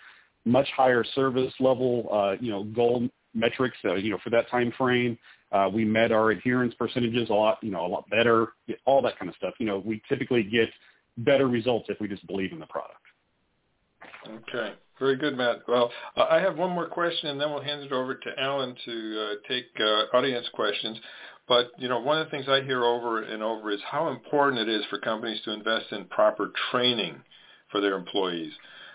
much 0.44 0.68
higher 0.76 1.04
service 1.14 1.52
level, 1.58 2.08
uh, 2.12 2.36
you 2.40 2.50
know, 2.50 2.64
goal 2.64 3.08
metrics, 3.34 3.76
uh, 3.84 3.94
you 3.94 4.10
know, 4.10 4.18
for 4.22 4.30
that 4.30 4.48
time 4.50 4.72
frame. 4.78 5.18
Uh, 5.52 5.68
we 5.72 5.84
met 5.84 6.12
our 6.12 6.30
adherence 6.30 6.74
percentages 6.74 7.30
a 7.30 7.32
lot, 7.32 7.58
you 7.62 7.70
know, 7.70 7.84
a 7.84 7.88
lot 7.88 8.08
better, 8.10 8.48
all 8.86 9.00
that 9.02 9.18
kind 9.18 9.28
of 9.28 9.36
stuff. 9.36 9.54
You 9.58 9.66
know, 9.66 9.78
we 9.78 10.02
typically 10.08 10.42
get 10.42 10.68
better 11.18 11.46
results 11.48 11.86
if 11.88 12.00
we 12.00 12.08
just 12.08 12.26
believe 12.26 12.52
in 12.52 12.58
the 12.58 12.66
product. 12.66 13.03
Okay. 14.28 14.74
Very 14.98 15.16
good, 15.16 15.36
Matt. 15.36 15.62
Well, 15.66 15.90
I 16.16 16.38
have 16.38 16.56
one 16.56 16.70
more 16.70 16.86
question, 16.86 17.30
and 17.30 17.40
then 17.40 17.50
we'll 17.50 17.62
hand 17.62 17.82
it 17.82 17.92
over 17.92 18.14
to 18.14 18.30
Alan 18.38 18.76
to 18.84 19.20
uh, 19.20 19.48
take 19.48 19.66
uh, 19.80 20.16
audience 20.16 20.46
questions. 20.54 20.98
But 21.48 21.72
you 21.78 21.88
know, 21.88 21.98
one 21.98 22.18
of 22.18 22.26
the 22.26 22.30
things 22.30 22.46
I 22.48 22.62
hear 22.62 22.84
over 22.84 23.22
and 23.22 23.42
over 23.42 23.70
is 23.70 23.80
how 23.90 24.08
important 24.08 24.68
it 24.68 24.72
is 24.72 24.84
for 24.88 24.98
companies 24.98 25.40
to 25.44 25.52
invest 25.52 25.86
in 25.90 26.04
proper 26.06 26.52
training 26.70 27.16
for 27.70 27.80
their 27.80 27.96
employees. 27.96 28.52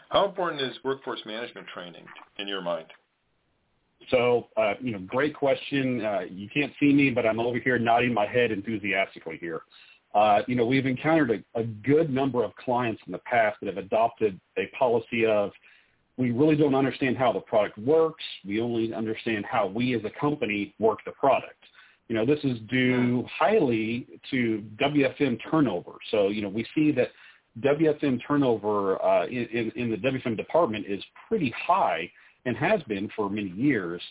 How 0.10 0.26
important 0.26 0.62
is 0.62 0.76
workforce 0.84 1.20
management 1.26 1.68
training 1.68 2.06
in 2.40 2.48
your 2.48 2.62
mind? 2.62 2.88
So, 4.10 4.48
uh, 4.58 4.74
you 4.82 4.94
know, 4.94 5.00
great 5.00 5.36
question. 5.36 6.04
Uh, 6.04 6.22
you 6.32 6.50
can't 6.50 6.72
see 6.80 6.94
me, 6.94 7.12
but 7.12 7.28
I'm 7.28 7.40
over 7.40 7.60
here 7.60 7.78
nodding 7.78 8.14
my 8.14 8.26
head 8.26 8.52
enthusiastically 8.52 9.38
here. 9.40 9.62
Uh, 10.14 10.42
you 10.48 10.56
know, 10.56 10.66
we've 10.66 10.86
encountered 10.86 11.44
a, 11.56 11.60
a 11.60 11.64
good 11.64 12.10
number 12.12 12.44
of 12.44 12.56
clients 12.56 13.02
in 13.06 13.12
the 13.12 13.20
past 13.20 13.58
that 13.62 13.68
have 13.68 13.78
adopted 13.78 14.40
a 14.58 14.68
policy 14.78 15.26
of 15.26 15.52
we 16.18 16.32
really 16.32 16.56
don't 16.56 16.76
understand 16.76 17.18
how 17.18 17.32
the 17.32 17.40
product 17.40 17.78
works. 17.78 18.24
We 18.46 18.60
only 18.60 18.94
understand 18.94 19.46
how 19.50 19.68
we 19.68 19.96
as 19.96 20.02
a 20.04 20.20
company 20.20 20.74
work 20.78 21.00
the 21.06 21.12
product. 21.12 21.64
You 22.10 22.16
know, 22.16 22.26
this 22.26 22.40
is 22.44 22.58
due 22.70 23.26
highly 23.38 24.08
to 24.32 24.64
WFM 24.78 25.40
turnover. 25.50 25.94
So, 26.12 26.28
you 26.30 26.42
know, 26.42 26.50
we 26.50 26.66
see 26.76 26.92
that 26.92 27.10
WFM 27.62 28.20
turnover 28.28 29.02
uh, 29.02 29.28
in, 29.28 29.72
in 29.76 29.92
the 29.92 29.98
WFM 29.98 30.36
department 30.36 30.86
is 30.88 31.04
pretty 31.28 31.54
high 31.56 32.12
and 32.46 32.58
has 32.58 32.82
been 32.84 33.10
for 33.16 33.30
many 33.30 33.50
years. 33.52 34.02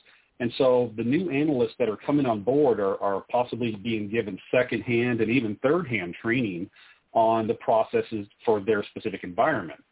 And 0.40 0.52
so 0.56 0.92
the 0.96 1.02
new 1.02 1.30
analysts 1.30 1.74
that 1.78 1.88
are 1.88 1.96
coming 1.96 2.26
on 2.26 2.42
board 2.42 2.78
are, 2.78 3.00
are 3.02 3.24
possibly 3.30 3.74
being 3.74 4.08
given 4.08 4.38
second-hand 4.52 5.20
and 5.20 5.30
even 5.30 5.56
third-hand 5.62 6.14
training 6.22 6.70
on 7.12 7.46
the 7.46 7.54
processes 7.54 8.26
for 8.44 8.60
their 8.60 8.84
specific 8.84 9.24
environment. 9.24 9.82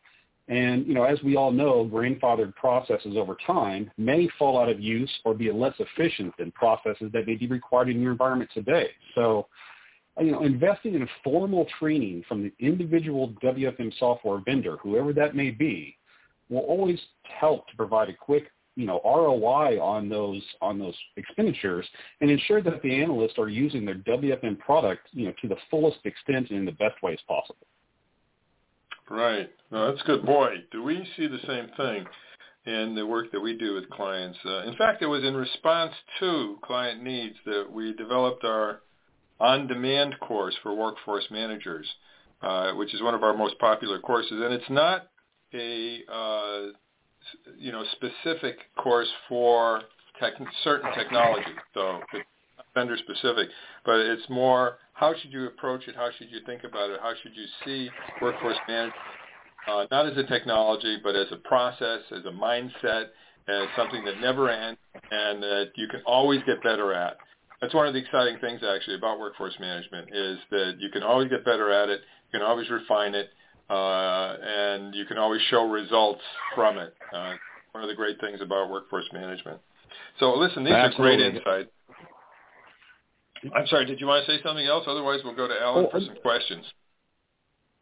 And, 0.49 0.87
you 0.87 0.95
know, 0.95 1.03
as 1.03 1.21
we 1.25 1.35
all 1.37 1.51
know, 1.51 1.85
grandfathered 1.85 2.55
processes 2.55 3.17
over 3.17 3.37
time 3.47 3.91
may 3.99 4.29
fall 4.39 4.61
out 4.61 4.69
of 4.69 4.79
use 4.81 5.11
or 5.25 5.35
be 5.35 5.51
less 5.51 5.75
efficient 5.81 6.37
than 6.39 6.53
processes 6.53 7.11
that 7.13 7.27
may 7.27 7.35
be 7.35 7.49
required 7.49 7.89
in 7.89 8.01
your 8.01 8.13
environment 8.13 8.51
today. 8.55 8.91
So, 9.17 9.49
you 10.21 10.31
know, 10.31 10.45
investing 10.45 10.95
in 10.95 11.09
formal 11.25 11.67
training 11.79 12.25
from 12.29 12.45
the 12.45 12.53
individual 12.65 13.35
WFM 13.43 13.93
software 13.99 14.41
vendor, 14.45 14.77
whoever 14.77 15.13
that 15.15 15.35
may 15.35 15.51
be, 15.51 15.97
will 16.49 16.61
always 16.61 17.01
help 17.23 17.67
to 17.69 17.77
provide 17.77 18.09
a 18.09 18.15
quick 18.15 18.45
you 18.77 18.87
know 18.87 19.01
ROI 19.05 19.81
on 19.81 20.09
those 20.09 20.43
on 20.63 20.79
those 20.79 20.95
expenditures 21.17 21.87
and 22.21 22.31
ensure 22.31 22.63
that 22.63 22.81
the 22.83 23.03
analysts 23.03 23.39
are 23.39 23.49
using 23.49 23.85
their 23.85 23.97
WFM 23.97 24.59
product 24.59 25.09
you 25.13 25.27
know 25.27 25.33
to 25.43 25.49
the 25.49 25.57
fullest 25.71 25.99
extent 26.05 26.51
and 26.51 26.61
in 26.61 26.65
the 26.65 26.73
best 26.73 27.03
ways 27.03 27.19
possible. 27.27 27.67
Right. 29.09 29.51
No, 29.71 29.91
that's 29.91 30.03
good. 30.03 30.27
Boy, 30.27 30.65
do 30.73 30.83
we 30.83 31.07
see 31.17 31.27
the 31.29 31.39
same 31.47 31.69
thing 31.77 32.07
in 32.67 32.95
the 32.97 33.07
work 33.07 33.31
that 33.33 33.41
we 33.41 33.57
do 33.57 33.75
with 33.75 33.89
clients. 33.91 34.39
Uh, 34.45 34.65
in 34.65 34.77
fact, 34.77 35.01
it 35.01 35.07
was 35.07 35.23
in 35.23 35.35
response 35.35 35.93
to 36.19 36.59
client 36.63 37.03
needs 37.03 37.37
that 37.47 37.67
we 37.71 37.95
developed 37.95 38.45
our 38.45 38.81
on-demand 39.39 40.19
course 40.21 40.55
for 40.63 40.75
workforce 40.75 41.25
managers, 41.31 41.87
uh, 42.43 42.73
which 42.73 42.93
is 42.93 43.03
one 43.03 43.15
of 43.15 43.23
our 43.23 43.37
most 43.37 43.59
popular 43.61 44.01
courses. 44.01 44.33
And 44.33 44.53
it's 44.53 44.69
not 44.69 45.09
a 45.55 46.01
uh, 46.13 46.73
you 47.59 47.73
know 47.73 47.85
specific 47.93 48.57
course 48.77 49.09
for 49.29 49.83
tech, 50.21 50.35
certain 50.65 50.93
technology, 50.95 51.53
so 51.75 52.01
it's 52.13 52.27
vendor 52.75 52.97
specific, 52.99 53.49
but 53.85 53.99
it's 53.99 54.29
more 54.29 54.79
how 54.93 55.15
should 55.21 55.33
you 55.33 55.47
approach 55.47 55.89
it, 55.89 55.95
how 55.95 56.11
should 56.19 56.31
you 56.31 56.41
think 56.47 56.65
about 56.65 56.91
it, 56.91 57.01
how 57.03 57.13
should 57.23 57.33
you 57.35 57.45
see 57.65 57.91
workforce 58.21 58.57
management, 58.69 58.95
uh, 59.69 59.87
not 59.91 60.07
as 60.07 60.17
a 60.17 60.25
technology, 60.25 60.99
but 61.03 61.17
as 61.17 61.27
a 61.33 61.37
process, 61.37 62.01
as 62.13 62.25
a 62.25 62.31
mindset, 62.31 63.07
as 63.49 63.69
something 63.77 64.05
that 64.05 64.21
never 64.21 64.51
ends 64.51 64.79
and 65.11 65.43
that 65.43 65.71
you 65.77 65.89
can 65.89 66.01
always 66.07 66.41
get 66.47 66.63
better 66.63 66.93
at. 66.93 67.17
That's 67.61 67.75
one 67.75 67.87
of 67.87 67.95
the 67.95 68.01
exciting 68.01 68.39
things 68.41 68.61
actually 68.63 68.97
about 68.97 69.19
workforce 69.19 69.55
management 69.61 70.09
is 70.13 70.39
that 70.51 70.77
you 70.79 70.91
can 70.91 71.03
always 71.03 71.31
get 71.31 71.45
better 71.45 71.71
at 71.71 71.89
it, 71.89 72.01
you 72.33 72.39
can 72.39 72.47
always 72.47 72.69
refine 72.69 73.15
it, 73.15 73.31
uh, 73.69 74.37
and 74.43 74.95
you 74.95 75.05
can 75.07 75.19
always 75.19 75.41
show 75.51 75.69
results 75.69 76.23
from 76.55 76.79
it. 76.79 76.95
Uh, 77.13 77.35
one 77.73 77.83
of 77.83 77.89
the 77.89 77.97
great 77.97 78.21
things 78.21 78.41
about 78.41 78.71
workforce 78.71 79.07
management. 79.13 79.61
So 80.19 80.35
listen, 80.35 80.65
these 80.65 80.73
Absolutely. 80.73 81.25
are 81.25 81.31
great 81.31 81.37
insights. 81.37 81.71
I'm 83.55 83.67
sorry, 83.67 83.85
did 83.85 84.01
you 84.01 84.07
want 84.07 84.25
to 84.27 84.33
say 84.33 84.43
something 84.43 84.67
else? 84.67 84.85
Otherwise, 84.87 85.21
we'll 85.25 85.37
go 85.37 85.47
to 85.47 85.55
Alan 85.61 85.87
for 85.91 86.01
some 86.01 86.17
questions. 86.23 86.65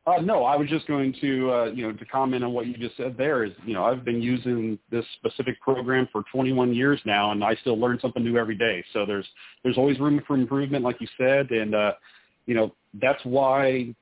Uh, 0.07 0.21
no, 0.21 0.45
I 0.45 0.55
was 0.57 0.69
just 0.69 0.87
going 0.87 1.15
to, 1.23 1.51
uh, 1.51 1.65
you 1.67 1.83
know, 1.83 1.93
to 1.93 2.05
comment 2.05 2.45
on 2.45 2.53
what 2.53 2.67
you 2.67 2.75
just 2.75 2.95
said 2.97 3.17
there 3.17 3.43
is, 3.43 3.53
you 3.65 3.73
know, 3.73 3.85
I've 3.85 4.05
been 4.05 4.21
using 4.21 4.79
this 4.91 5.05
specific 5.17 5.59
program 5.63 6.07
for 6.13 6.25
21 6.31 6.75
years 6.75 7.01
now, 7.07 7.33
and 7.33 7.43
I 7.43 7.55
still 7.63 7.81
learn 7.81 7.99
something 8.03 8.23
new 8.23 8.37
every 8.37 8.57
day. 8.57 8.85
So 8.93 9.07
there's 9.07 9.25
there's 9.63 9.79
always 9.79 9.99
room 9.99 10.21
for 10.27 10.37
improvement, 10.37 10.85
like 10.85 11.01
you 11.01 11.09
said, 11.17 11.51
and 11.51 11.75
uh, 11.75 11.93
you 12.45 12.55
know, 12.55 12.75
that's 13.01 13.25
why 13.25 13.95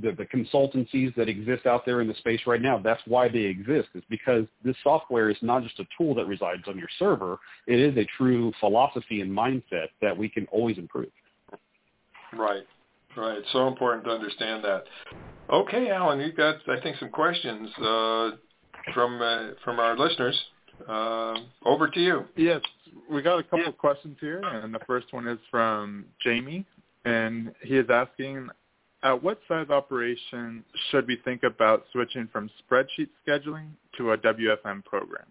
the, 0.00 0.12
the 0.12 0.26
consultancies 0.26 1.14
that 1.16 1.28
exist 1.28 1.66
out 1.66 1.84
there 1.84 2.00
in 2.00 2.08
the 2.08 2.14
space 2.14 2.40
right 2.46 2.62
now, 2.62 2.78
that's 2.78 3.02
why 3.06 3.28
they 3.28 3.40
exist, 3.40 3.88
is 3.94 4.02
because 4.08 4.44
this 4.64 4.76
software 4.82 5.30
is 5.30 5.36
not 5.42 5.62
just 5.62 5.78
a 5.80 5.84
tool 5.96 6.14
that 6.14 6.26
resides 6.26 6.62
on 6.68 6.78
your 6.78 6.88
server. 6.98 7.38
It 7.66 7.80
is 7.80 7.96
a 7.96 8.06
true 8.16 8.52
philosophy 8.60 9.20
and 9.20 9.30
mindset 9.30 9.88
that 10.00 10.16
we 10.16 10.28
can 10.28 10.46
always 10.52 10.78
improve. 10.78 11.10
Right. 12.32 12.66
Right. 13.16 13.38
It's 13.38 13.52
so 13.52 13.66
important 13.66 14.04
to 14.04 14.10
understand 14.10 14.62
that. 14.64 14.84
Okay, 15.52 15.90
Alan, 15.90 16.20
you've 16.20 16.36
got, 16.36 16.56
I 16.68 16.80
think, 16.80 16.96
some 16.98 17.10
questions 17.10 17.68
uh, 17.78 18.30
from 18.94 19.20
uh, 19.20 19.54
from 19.64 19.80
our 19.80 19.98
listeners. 19.98 20.40
Uh, 20.88 21.34
over 21.66 21.88
to 21.88 22.00
you. 22.00 22.24
Yes, 22.36 22.60
we 23.10 23.20
got 23.20 23.38
a 23.38 23.42
couple 23.42 23.66
of 23.66 23.76
questions 23.76 24.16
here, 24.20 24.40
and 24.42 24.72
the 24.72 24.78
first 24.86 25.12
one 25.12 25.26
is 25.26 25.38
from 25.50 26.06
Jamie, 26.24 26.64
and 27.04 27.52
he 27.62 27.76
is 27.76 27.86
asking, 27.90 28.48
at 29.02 29.22
what 29.22 29.40
size 29.48 29.70
operation 29.70 30.64
should 30.90 31.06
we 31.06 31.16
think 31.24 31.42
about 31.42 31.84
switching 31.92 32.28
from 32.32 32.50
spreadsheet 32.62 33.08
scheduling 33.26 33.68
to 33.96 34.12
a 34.12 34.18
WFM 34.18 34.84
program? 34.84 35.26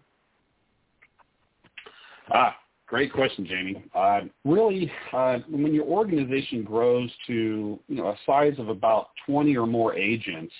Ah, 2.32 2.56
great 2.86 3.12
question, 3.12 3.46
Jamie. 3.46 3.84
Uh, 3.94 4.22
really, 4.44 4.90
uh, 5.12 5.38
when 5.48 5.72
your 5.72 5.84
organization 5.84 6.62
grows 6.62 7.10
to 7.26 7.78
you 7.88 7.96
know 7.96 8.08
a 8.08 8.16
size 8.26 8.54
of 8.58 8.68
about 8.68 9.08
20 9.26 9.56
or 9.56 9.66
more 9.66 9.94
agents, 9.94 10.52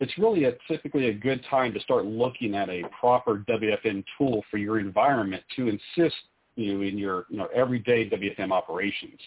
it's 0.00 0.16
really 0.18 0.44
a, 0.44 0.52
typically 0.68 1.08
a 1.08 1.14
good 1.14 1.44
time 1.48 1.72
to 1.72 1.80
start 1.80 2.04
looking 2.04 2.54
at 2.54 2.68
a 2.68 2.82
proper 2.98 3.44
WFM 3.48 4.04
tool 4.16 4.44
for 4.50 4.58
your 4.58 4.78
environment 4.78 5.42
to 5.56 5.68
assist 5.68 6.16
you 6.56 6.82
in 6.82 6.96
your 6.98 7.26
you 7.28 7.38
know 7.38 7.48
everyday 7.54 8.08
WFM 8.08 8.50
operations 8.52 9.20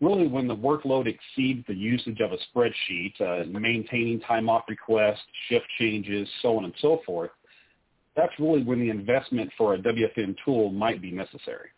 really 0.00 0.26
when 0.26 0.46
the 0.46 0.56
workload 0.56 1.06
exceeds 1.06 1.66
the 1.66 1.74
usage 1.74 2.20
of 2.20 2.32
a 2.32 2.38
spreadsheet, 2.48 3.20
uh, 3.20 3.44
maintaining 3.58 4.20
time 4.20 4.48
off 4.48 4.64
requests, 4.68 5.22
shift 5.48 5.66
changes, 5.78 6.28
so 6.42 6.58
on 6.58 6.64
and 6.64 6.74
so 6.80 7.00
forth, 7.06 7.30
that's 8.14 8.32
really 8.38 8.62
when 8.62 8.80
the 8.80 8.90
investment 8.90 9.50
for 9.56 9.74
a 9.74 9.78
WFM 9.78 10.36
tool 10.44 10.70
might 10.70 11.00
be 11.00 11.10
necessary. 11.10 11.68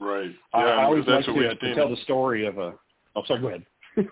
Right. 0.00 0.30
Yeah, 0.54 0.60
I, 0.60 0.62
I 0.62 0.84
always 0.84 1.06
like 1.06 1.24
to, 1.24 1.54
to 1.54 1.74
tell 1.74 1.88
the 1.88 1.96
story 2.02 2.46
of 2.46 2.58
a. 2.58 2.74
Oh, 3.14 3.22
sorry. 3.26 3.40
Go 3.40 3.48
ahead. 3.48 3.64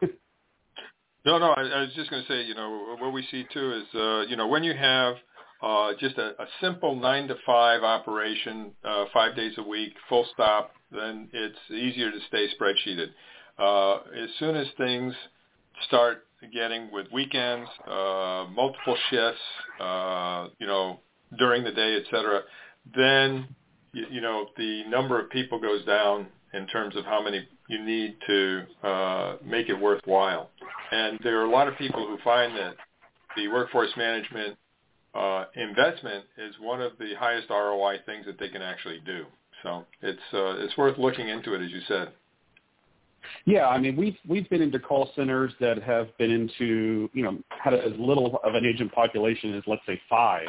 no, 1.24 1.38
no. 1.38 1.50
I, 1.50 1.62
I 1.62 1.80
was 1.80 1.90
just 1.96 2.10
going 2.10 2.22
to 2.22 2.28
say, 2.28 2.42
you 2.42 2.54
know, 2.54 2.96
what 3.00 3.12
we 3.12 3.26
see 3.30 3.44
too 3.52 3.72
is, 3.72 3.94
uh, 3.94 4.20
you 4.28 4.36
know, 4.36 4.46
when 4.46 4.62
you 4.62 4.74
have 4.74 5.16
uh, 5.62 5.92
just 5.98 6.16
a, 6.18 6.40
a 6.40 6.46
simple 6.60 6.94
nine 6.94 7.26
to 7.28 7.34
five 7.44 7.82
operation, 7.82 8.70
uh, 8.84 9.06
five 9.12 9.34
days 9.34 9.54
a 9.58 9.62
week, 9.62 9.94
full 10.08 10.26
stop, 10.32 10.72
then 10.92 11.28
it's 11.32 11.58
easier 11.70 12.10
to 12.10 12.18
stay 12.28 12.48
spreadsheeted. 12.58 13.08
Uh, 13.58 14.00
as 14.22 14.30
soon 14.38 14.56
as 14.56 14.66
things 14.76 15.14
start 15.86 16.24
getting 16.52 16.90
with 16.92 17.06
weekends, 17.12 17.68
uh, 17.86 18.46
multiple 18.54 18.96
shifts, 19.10 19.40
uh, 19.80 20.48
you 20.58 20.66
know, 20.66 21.00
during 21.38 21.62
the 21.64 21.72
day, 21.72 21.96
et 21.96 22.04
cetera, 22.10 22.40
then, 22.94 23.46
you, 23.92 24.06
you 24.10 24.20
know, 24.20 24.46
the 24.56 24.84
number 24.88 25.20
of 25.20 25.30
people 25.30 25.60
goes 25.60 25.84
down 25.84 26.26
in 26.54 26.66
terms 26.68 26.96
of 26.96 27.04
how 27.04 27.22
many 27.22 27.46
you 27.68 27.84
need 27.84 28.16
to 28.26 28.62
uh, 28.82 29.36
make 29.44 29.68
it 29.68 29.74
worthwhile. 29.74 30.50
And 30.90 31.18
there 31.22 31.38
are 31.40 31.44
a 31.44 31.50
lot 31.50 31.68
of 31.68 31.76
people 31.76 32.06
who 32.06 32.18
find 32.24 32.56
that 32.56 32.74
the 33.36 33.48
workforce 33.48 33.90
management 33.96 34.56
uh, 35.14 35.44
investment 35.54 36.24
is 36.38 36.54
one 36.60 36.80
of 36.80 36.92
the 36.98 37.14
highest 37.18 37.50
ROI 37.50 37.98
things 38.06 38.26
that 38.26 38.38
they 38.38 38.48
can 38.48 38.62
actually 38.62 39.00
do. 39.04 39.24
So 39.62 39.84
it's 40.02 40.20
uh, 40.32 40.64
it's 40.64 40.76
worth 40.76 40.98
looking 40.98 41.28
into 41.28 41.54
it, 41.54 41.62
as 41.62 41.70
you 41.70 41.80
said. 41.86 42.12
Yeah, 43.44 43.68
I 43.68 43.78
mean 43.78 43.96
we've 43.96 44.16
we've 44.28 44.48
been 44.48 44.62
into 44.62 44.78
call 44.78 45.10
centers 45.14 45.52
that 45.60 45.82
have 45.82 46.16
been 46.18 46.30
into 46.30 47.10
you 47.12 47.22
know 47.22 47.38
had 47.48 47.74
as 47.74 47.92
little 47.98 48.40
of 48.44 48.54
an 48.54 48.64
agent 48.64 48.92
population 48.92 49.54
as 49.54 49.62
let's 49.66 49.82
say 49.86 50.00
five. 50.08 50.48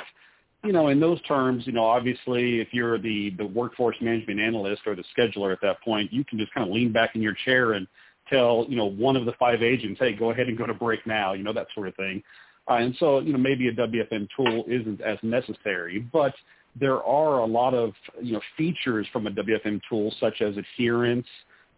You 0.64 0.74
know, 0.74 0.90
in 0.90 1.00
those 1.00 1.20
terms, 1.24 1.66
you 1.66 1.74
know, 1.74 1.84
obviously 1.84 2.62
if 2.62 2.70
you're 2.72 2.98
the 2.98 3.32
the 3.38 3.46
workforce 3.46 3.98
management 4.02 4.40
analyst 4.40 4.84
or 4.86 4.96
the 4.96 5.04
scheduler 5.18 5.52
at 5.52 5.62
that 5.62 5.82
point, 5.82 6.14
you 6.14 6.24
can 6.24 6.38
just 6.38 6.54
kind 6.54 6.68
of 6.68 6.74
lean 6.74 6.92
back 6.92 7.16
in 7.16 7.22
your 7.22 7.36
chair 7.46 7.74
and 7.74 7.88
tell 8.30 8.66
you 8.70 8.78
know 8.78 8.86
one 8.86 9.16
of 9.16 9.26
the 9.26 9.34
five 9.34 9.62
agents, 9.62 10.00
hey, 10.00 10.14
go 10.14 10.32
ahead 10.32 10.48
and 10.48 10.58
go 10.58 10.66
to 10.66 10.74
break 10.74 11.06
now, 11.06 11.34
you 11.34 11.44
know 11.44 11.54
that 11.54 11.68
sort 11.74 11.88
of 11.88 11.96
thing. 11.96 12.24
Uh, 12.70 12.76
and 12.76 12.96
so, 13.00 13.20
you 13.20 13.34
know, 13.34 13.40
maybe 13.40 13.68
a 13.68 13.74
WFM 13.74 14.28
tool 14.36 14.64
isn't 14.68 15.02
as 15.02 15.18
necessary, 15.24 16.00
but 16.14 16.34
there 16.80 17.04
are 17.04 17.40
a 17.40 17.46
lot 17.46 17.74
of, 17.74 17.94
you 18.22 18.34
know, 18.34 18.42
features 18.58 19.08
from 19.12 19.28
a 19.28 19.32
WFM 19.32 19.82
tool 19.90 20.14
such 20.20 20.42
as 20.42 20.56
adherence 20.58 21.28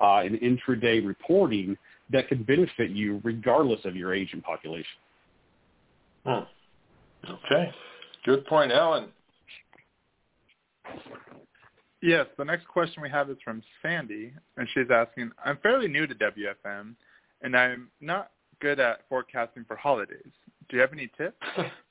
uh, 0.02 0.18
and 0.18 0.36
intraday 0.40 1.06
reporting 1.06 1.78
that 2.12 2.28
could 2.28 2.46
benefit 2.46 2.92
you 2.92 3.22
regardless 3.24 3.80
of 3.86 3.96
your 3.96 4.14
agent 4.14 4.44
population. 4.44 4.86
Hmm. 6.26 6.40
Okay. 7.28 7.72
Good 8.26 8.46
point, 8.46 8.72
Alan. 8.72 9.08
Yes, 12.02 12.28
the 12.38 12.44
next 12.44 12.68
question 12.68 13.02
we 13.02 13.10
have 13.10 13.30
is 13.30 13.38
from 13.44 13.64
Sandy, 13.82 14.34
and 14.58 14.68
she's 14.74 14.92
asking, 14.92 15.32
I'm 15.44 15.58
fairly 15.64 15.88
new 15.88 16.06
to 16.06 16.14
WFM, 16.14 16.96
and 17.42 17.56
I'm 17.56 17.90
not 18.02 18.32
good 18.60 18.80
at 18.80 19.08
forecasting 19.08 19.64
for 19.66 19.78
holidays. 19.78 20.32
Do 20.68 20.76
you 20.76 20.82
have 20.82 20.92
any 20.92 21.10
tips? 21.18 21.38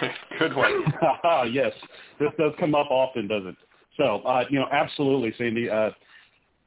good 0.38 0.54
one. 0.54 0.84
yes, 1.52 1.72
this 2.18 2.30
does 2.38 2.52
come 2.58 2.74
up 2.74 2.88
often, 2.90 3.28
doesn't 3.28 3.50
it? 3.50 3.56
So, 3.96 4.20
uh, 4.20 4.44
you 4.48 4.58
know, 4.58 4.68
absolutely, 4.70 5.34
Sandy. 5.36 5.68
Uh, 5.68 5.90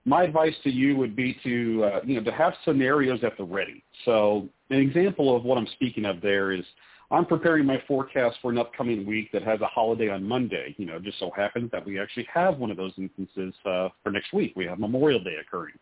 my 0.05 0.23
advice 0.23 0.55
to 0.63 0.69
you 0.69 0.97
would 0.97 1.15
be 1.15 1.37
to, 1.43 1.83
uh, 1.85 1.99
you 2.03 2.15
know, 2.15 2.23
to 2.23 2.31
have 2.31 2.53
scenarios 2.65 3.23
at 3.23 3.37
the 3.37 3.43
ready. 3.43 3.83
So 4.05 4.49
an 4.69 4.79
example 4.79 5.35
of 5.35 5.43
what 5.43 5.57
I'm 5.57 5.67
speaking 5.75 6.05
of 6.05 6.21
there 6.21 6.51
is 6.51 6.65
I'm 7.11 7.25
preparing 7.25 7.65
my 7.65 7.81
forecast 7.87 8.37
for 8.41 8.51
an 8.51 8.57
upcoming 8.57 9.05
week 9.05 9.31
that 9.33 9.43
has 9.43 9.61
a 9.61 9.67
holiday 9.67 10.09
on 10.09 10.23
Monday. 10.23 10.73
You 10.77 10.85
know, 10.85 10.95
it 10.95 11.03
just 11.03 11.19
so 11.19 11.29
happens 11.35 11.69
that 11.71 11.85
we 11.85 11.99
actually 11.99 12.27
have 12.33 12.57
one 12.57 12.71
of 12.71 12.77
those 12.77 12.93
instances 12.97 13.53
uh, 13.65 13.89
for 14.01 14.11
next 14.11 14.33
week. 14.33 14.53
We 14.55 14.65
have 14.65 14.79
Memorial 14.79 15.21
Day 15.21 15.35
occurring. 15.45 15.75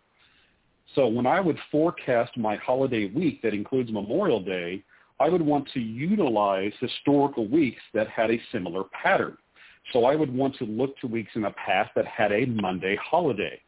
So 0.96 1.08
when 1.08 1.28
I 1.28 1.40
would 1.40 1.58
forecast 1.72 2.36
my 2.36 2.56
holiday 2.56 3.06
week 3.06 3.44
that 3.44 3.54
includes 3.54 3.92
Memorial 3.92 4.42
Day, 4.42 4.84
I 5.20 5.30
would 5.30 5.42
want 5.42 5.70
to 5.74 5.80
utilize 5.80 6.72
historical 6.80 7.48
weeks 7.48 7.82
that 7.94 8.08
had 8.08 8.32
a 8.32 8.42
similar 8.52 8.84
pattern. 8.86 9.38
So 9.92 10.06
I 10.06 10.16
would 10.16 10.34
want 10.34 10.56
to 10.58 10.66
look 10.66 10.98
to 11.00 11.08
weeks 11.08 11.32
in 11.36 11.42
the 11.42 11.52
past 11.52 11.92
that 11.96 12.06
had 12.06 12.32
a 12.32 12.46
Monday 12.46 12.96
holiday. 12.98 13.60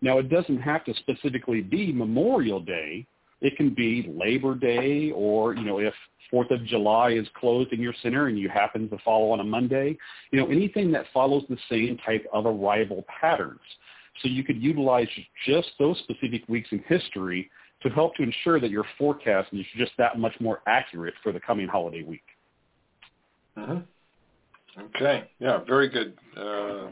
Now, 0.00 0.18
it 0.18 0.28
doesn't 0.28 0.60
have 0.60 0.84
to 0.84 0.94
specifically 0.94 1.60
be 1.60 1.92
Memorial 1.92 2.60
Day. 2.60 3.06
It 3.40 3.56
can 3.56 3.74
be 3.74 4.12
Labor 4.16 4.54
Day 4.54 5.10
or, 5.12 5.54
you 5.54 5.64
know, 5.64 5.78
if 5.78 5.94
Fourth 6.30 6.50
of 6.50 6.64
July 6.64 7.10
is 7.10 7.26
closed 7.34 7.72
in 7.72 7.80
your 7.80 7.94
center 8.02 8.28
and 8.28 8.38
you 8.38 8.48
happen 8.48 8.88
to 8.88 8.98
follow 9.04 9.30
on 9.30 9.40
a 9.40 9.44
Monday, 9.44 9.98
you 10.30 10.40
know, 10.40 10.46
anything 10.46 10.90
that 10.92 11.06
follows 11.12 11.44
the 11.48 11.58
same 11.68 11.98
type 11.98 12.24
of 12.32 12.46
arrival 12.46 13.04
patterns. 13.20 13.60
So 14.22 14.28
you 14.28 14.44
could 14.44 14.62
utilize 14.62 15.08
just 15.46 15.70
those 15.78 15.98
specific 15.98 16.48
weeks 16.48 16.68
in 16.72 16.82
history 16.86 17.50
to 17.82 17.88
help 17.90 18.14
to 18.16 18.22
ensure 18.22 18.60
that 18.60 18.70
your 18.70 18.84
forecast 18.98 19.48
is 19.52 19.66
just 19.76 19.92
that 19.98 20.18
much 20.18 20.34
more 20.40 20.60
accurate 20.66 21.14
for 21.22 21.32
the 21.32 21.40
coming 21.40 21.68
holiday 21.68 22.02
week. 22.02 22.22
Mm-hmm. 23.56 24.80
Okay. 24.96 25.30
Yeah, 25.38 25.58
very 25.66 25.88
good. 25.88 26.16
Uh, 26.36 26.88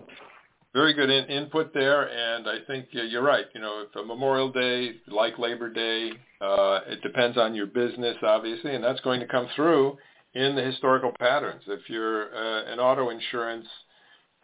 very 0.73 0.93
good 0.93 1.11
in, 1.11 1.25
input 1.27 1.75
there, 1.75 2.09
and 2.09 2.49
I 2.49 2.59
think 2.67 2.89
you're 2.93 3.23
right. 3.23 3.47
You 3.55 3.61
know, 3.61 3.85
if 3.89 3.97
a 3.97 4.05
Memorial 4.05 4.53
Day, 4.53 4.93
like 5.09 5.39
Labor 5.39 5.69
Day, 5.69 6.13
uh, 6.41 6.81
it 6.87 7.03
depends 7.03 7.37
on 7.37 7.55
your 7.55 7.67
business, 7.67 8.17
obviously, 8.23 8.75
and 8.75 8.85
that's 8.85 9.01
going 9.01 9.21
to 9.21 9.27
come 9.27 9.49
through 9.57 9.97
in 10.35 10.55
the 10.55 10.63
historical 10.63 11.13
patterns. 11.19 11.63
If 11.67 11.89
you're 11.89 12.35
uh, 12.35 12.73
an 12.73 12.79
auto 12.79 13.11
insurance 13.11 13.67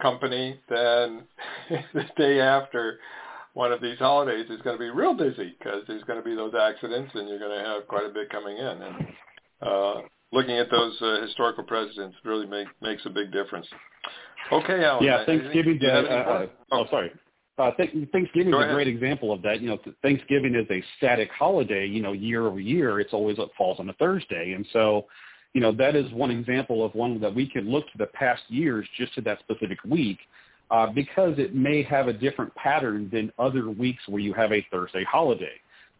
company, 0.02 0.58
then 0.68 1.24
the 1.94 2.04
day 2.16 2.40
after 2.40 2.98
one 3.56 3.72
of 3.72 3.80
these 3.80 3.98
holidays 3.98 4.44
is 4.50 4.60
going 4.60 4.76
to 4.76 4.78
be 4.78 4.90
real 4.90 5.14
busy 5.14 5.56
because 5.58 5.82
there's 5.88 6.04
going 6.04 6.18
to 6.18 6.24
be 6.24 6.34
those 6.36 6.52
accidents, 6.54 7.10
and 7.14 7.26
you're 7.26 7.38
going 7.38 7.58
to 7.58 7.64
have 7.64 7.88
quite 7.88 8.04
a 8.04 8.10
bit 8.10 8.28
coming 8.28 8.54
in. 8.54 8.82
And 8.82 9.06
uh, 9.62 9.94
looking 10.30 10.58
at 10.58 10.70
those 10.70 10.94
uh, 11.00 11.22
historical 11.22 11.64
precedents 11.64 12.18
really 12.22 12.46
make, 12.46 12.68
makes 12.82 13.00
a 13.06 13.10
big 13.10 13.32
difference. 13.32 13.66
Okay, 14.52 14.84
Alan. 14.84 15.02
Yeah, 15.02 15.24
Thanksgiving. 15.24 15.80
Uh, 15.82 15.88
uh, 15.88 16.46
oh, 16.70 16.84
sorry. 16.90 17.10
Uh, 17.56 17.70
th- 17.78 17.92
Thanksgiving 18.12 18.52
is 18.52 18.60
a 18.60 18.74
great 18.74 18.88
example 18.88 19.32
of 19.32 19.40
that. 19.40 19.62
You 19.62 19.70
know, 19.70 19.78
Thanksgiving 20.02 20.54
is 20.54 20.66
a 20.70 20.84
static 20.98 21.30
holiday. 21.30 21.86
You 21.86 22.02
know, 22.02 22.12
year 22.12 22.46
over 22.46 22.60
year, 22.60 23.00
it's 23.00 23.14
always 23.14 23.38
it 23.38 23.48
falls 23.56 23.80
on 23.80 23.88
a 23.88 23.94
Thursday, 23.94 24.52
and 24.52 24.66
so, 24.74 25.06
you 25.54 25.62
know, 25.62 25.72
that 25.72 25.96
is 25.96 26.12
one 26.12 26.30
example 26.30 26.84
of 26.84 26.94
one 26.94 27.18
that 27.22 27.34
we 27.34 27.48
can 27.48 27.70
look 27.70 27.86
to 27.86 27.96
the 27.96 28.08
past 28.08 28.42
years 28.48 28.86
just 28.98 29.14
to 29.14 29.22
that 29.22 29.38
specific 29.38 29.78
week, 29.86 30.18
uh, 30.70 30.86
because 30.88 31.38
it 31.38 31.54
may 31.54 31.82
have 31.82 32.08
a 32.08 32.12
different 32.12 32.54
pattern 32.54 33.08
than 33.12 33.32
other 33.38 33.70
weeks 33.70 34.02
where 34.08 34.20
you 34.20 34.32
have 34.34 34.52
a 34.52 34.66
Thursday 34.70 35.04
holiday. 35.04 35.54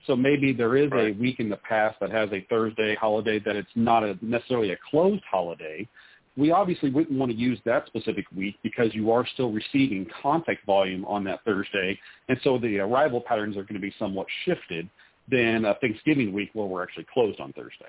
So 0.07 0.15
maybe 0.15 0.53
there 0.53 0.77
is 0.77 0.91
right. 0.91 1.15
a 1.15 1.19
week 1.19 1.41
in 1.41 1.49
the 1.49 1.57
past 1.57 1.99
that 2.01 2.11
has 2.11 2.31
a 2.33 2.47
Thursday 2.49 2.95
holiday 2.95 3.41
that 3.41 3.57
it's 3.57 3.69
not 3.75 4.05
a, 4.05 4.17
necessarily 4.23 4.73
a 4.73 4.77
closed 4.91 5.23
holiday, 5.29 5.89
we 6.37 6.51
obviously 6.51 6.91
wouldn't 6.91 7.19
want 7.19 7.33
to 7.33 7.37
use 7.37 7.59
that 7.65 7.87
specific 7.87 8.27
week 8.37 8.57
because 8.63 8.95
you 8.95 9.11
are 9.11 9.27
still 9.35 9.53
receiving 9.53 10.07
contact 10.23 10.67
volume 10.67 11.05
on 11.07 11.25
that 11.25 11.41
Thursday, 11.45 11.99
and 12.29 12.39
so 12.45 12.59
the 12.59 12.79
arrival 12.79 13.21
patterns 13.21 13.57
are 13.57 13.63
going 13.63 13.75
to 13.75 13.81
be 13.81 13.93
somewhat 13.99 14.27
shifted 14.45 14.89
than 15.31 15.65
a 15.65 15.75
Thanksgiving 15.81 16.33
week 16.33 16.51
where 16.53 16.67
we're 16.67 16.83
actually 16.83 17.07
closed 17.13 17.41
on 17.41 17.53
Thursday. 17.55 17.87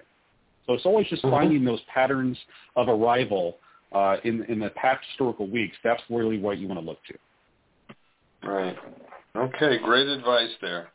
So 0.65 0.73
it's 0.73 0.85
always 0.85 1.07
just 1.07 1.23
mm-hmm. 1.23 1.35
finding 1.35 1.65
those 1.65 1.81
patterns 1.93 2.37
of 2.75 2.87
arrival 2.87 3.57
uh, 3.91 4.17
in 4.23 4.43
in 4.45 4.59
the 4.59 4.69
past 4.71 5.05
historical 5.09 5.47
weeks. 5.47 5.75
That's 5.83 6.01
really 6.09 6.39
what 6.39 6.57
you 6.57 6.67
want 6.67 6.79
to 6.79 6.85
look 6.85 6.99
to. 7.05 8.47
Right. 8.47 8.77
Okay. 9.35 9.77
Great 9.83 10.07
advice 10.07 10.51
there. 10.61 10.89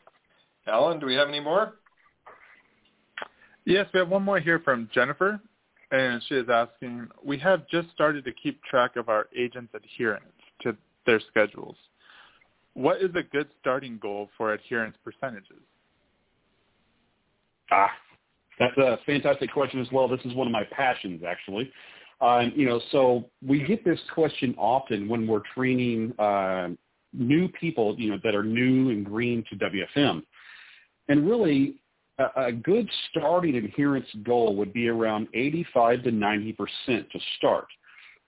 Alan, 0.67 0.99
do 0.99 1.05
we 1.05 1.15
have 1.15 1.27
any 1.27 1.39
more? 1.39 1.75
Yes, 3.65 3.87
we 3.93 3.99
have 3.99 4.09
one 4.09 4.23
more 4.23 4.39
here 4.39 4.59
from 4.59 4.89
Jennifer 4.93 5.39
and 5.93 6.23
she 6.27 6.35
is 6.35 6.49
asking, 6.49 7.07
we 7.23 7.37
have 7.37 7.67
just 7.67 7.89
started 7.91 8.25
to 8.25 8.31
keep 8.31 8.61
track 8.63 8.95
of 8.95 9.09
our 9.09 9.27
agents' 9.37 9.73
adherence 9.75 10.25
to 10.61 10.75
their 11.05 11.21
schedules. 11.29 11.75
What 12.73 12.97
is 12.97 13.11
a 13.15 13.21
good 13.21 13.47
starting 13.61 13.99
goal 14.01 14.29
for 14.35 14.53
adherence 14.53 14.97
percentages? 15.03 15.61
Ah, 17.71 17.91
that's 18.57 18.75
a 18.77 18.97
fantastic 19.05 19.53
question 19.53 19.79
as 19.81 19.87
well. 19.91 20.07
This 20.07 20.19
is 20.25 20.33
one 20.33 20.47
of 20.47 20.51
my 20.51 20.63
passions, 20.71 21.21
actually. 21.27 21.71
Um, 22.23 22.53
you 22.55 22.65
know, 22.65 22.79
so 22.91 23.25
we 23.45 23.63
get 23.63 23.83
this 23.83 23.99
question 24.13 24.55
often 24.57 25.09
when 25.09 25.27
we're 25.27 25.41
training 25.53 26.17
uh, 26.17 26.69
new 27.11 27.49
people, 27.49 27.95
you 27.99 28.11
know, 28.11 28.17
that 28.23 28.33
are 28.33 28.43
new 28.43 28.91
and 28.91 29.05
green 29.05 29.43
to 29.49 29.57
WFM. 29.57 30.23
And 31.09 31.29
really, 31.29 31.81
a, 32.37 32.51
good 32.53 32.89
starting 33.09 33.55
adherence 33.55 34.07
goal 34.23 34.55
would 34.55 34.71
be 34.71 34.87
around 34.87 35.27
85 35.33 36.03
to 36.03 36.11
90 36.11 36.53
percent 36.53 37.11
to 37.11 37.19
start. 37.37 37.65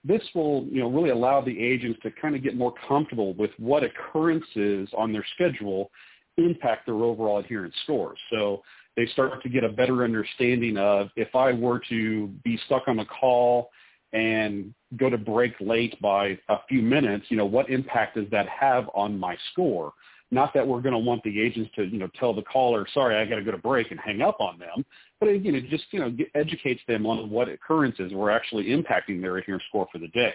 This 0.04 0.22
will, 0.34 0.66
you 0.70 0.80
know, 0.80 0.90
really 0.90 1.10
allow 1.10 1.40
the 1.40 1.58
agents 1.58 1.98
to 2.02 2.10
kind 2.10 2.36
of 2.36 2.42
get 2.42 2.54
more 2.54 2.74
comfortable 2.86 3.32
with 3.34 3.50
what 3.58 3.82
occurrences 3.82 4.90
on 4.96 5.10
their 5.10 5.24
schedule 5.34 5.90
impact 6.36 6.84
their 6.84 6.96
overall 6.96 7.38
adherence 7.38 7.74
scores. 7.84 8.18
So 8.30 8.62
they 8.94 9.06
start 9.06 9.42
to 9.42 9.48
get 9.48 9.64
a 9.64 9.70
better 9.70 10.04
understanding 10.04 10.76
of 10.76 11.08
if 11.16 11.34
I 11.34 11.52
were 11.52 11.80
to 11.88 12.28
be 12.44 12.58
stuck 12.66 12.88
on 12.88 12.98
a 12.98 13.06
call 13.06 13.70
and 14.12 14.72
go 14.96 15.10
to 15.10 15.18
break 15.18 15.54
late 15.60 16.00
by 16.00 16.38
a 16.48 16.58
few 16.68 16.82
minutes, 16.82 17.26
you 17.28 17.36
know, 17.36 17.46
what 17.46 17.70
impact 17.70 18.16
does 18.16 18.26
that 18.30 18.48
have 18.48 18.88
on 18.94 19.18
my 19.18 19.36
score? 19.52 19.92
Not 20.30 20.52
that 20.54 20.66
we're 20.66 20.80
going 20.80 20.92
to 20.92 20.98
want 20.98 21.22
the 21.22 21.40
agents 21.40 21.70
to, 21.76 21.84
you 21.84 21.98
know, 21.98 22.08
tell 22.18 22.34
the 22.34 22.42
caller, 22.42 22.86
sorry, 22.92 23.16
I 23.16 23.24
got 23.26 23.36
to 23.36 23.44
go 23.44 23.52
to 23.52 23.58
break 23.58 23.90
and 23.90 24.00
hang 24.00 24.22
up 24.22 24.40
on 24.40 24.58
them. 24.58 24.84
But 25.20 25.28
again, 25.28 25.54
it 25.54 25.68
just, 25.68 25.84
you 25.92 26.00
know, 26.00 26.16
educates 26.34 26.80
them 26.88 27.06
on 27.06 27.30
what 27.30 27.48
occurrences 27.48 28.12
were 28.12 28.30
actually 28.30 28.66
impacting 28.66 29.20
their 29.20 29.36
adherence 29.36 29.64
score 29.68 29.86
for 29.92 29.98
the 29.98 30.08
day. 30.08 30.34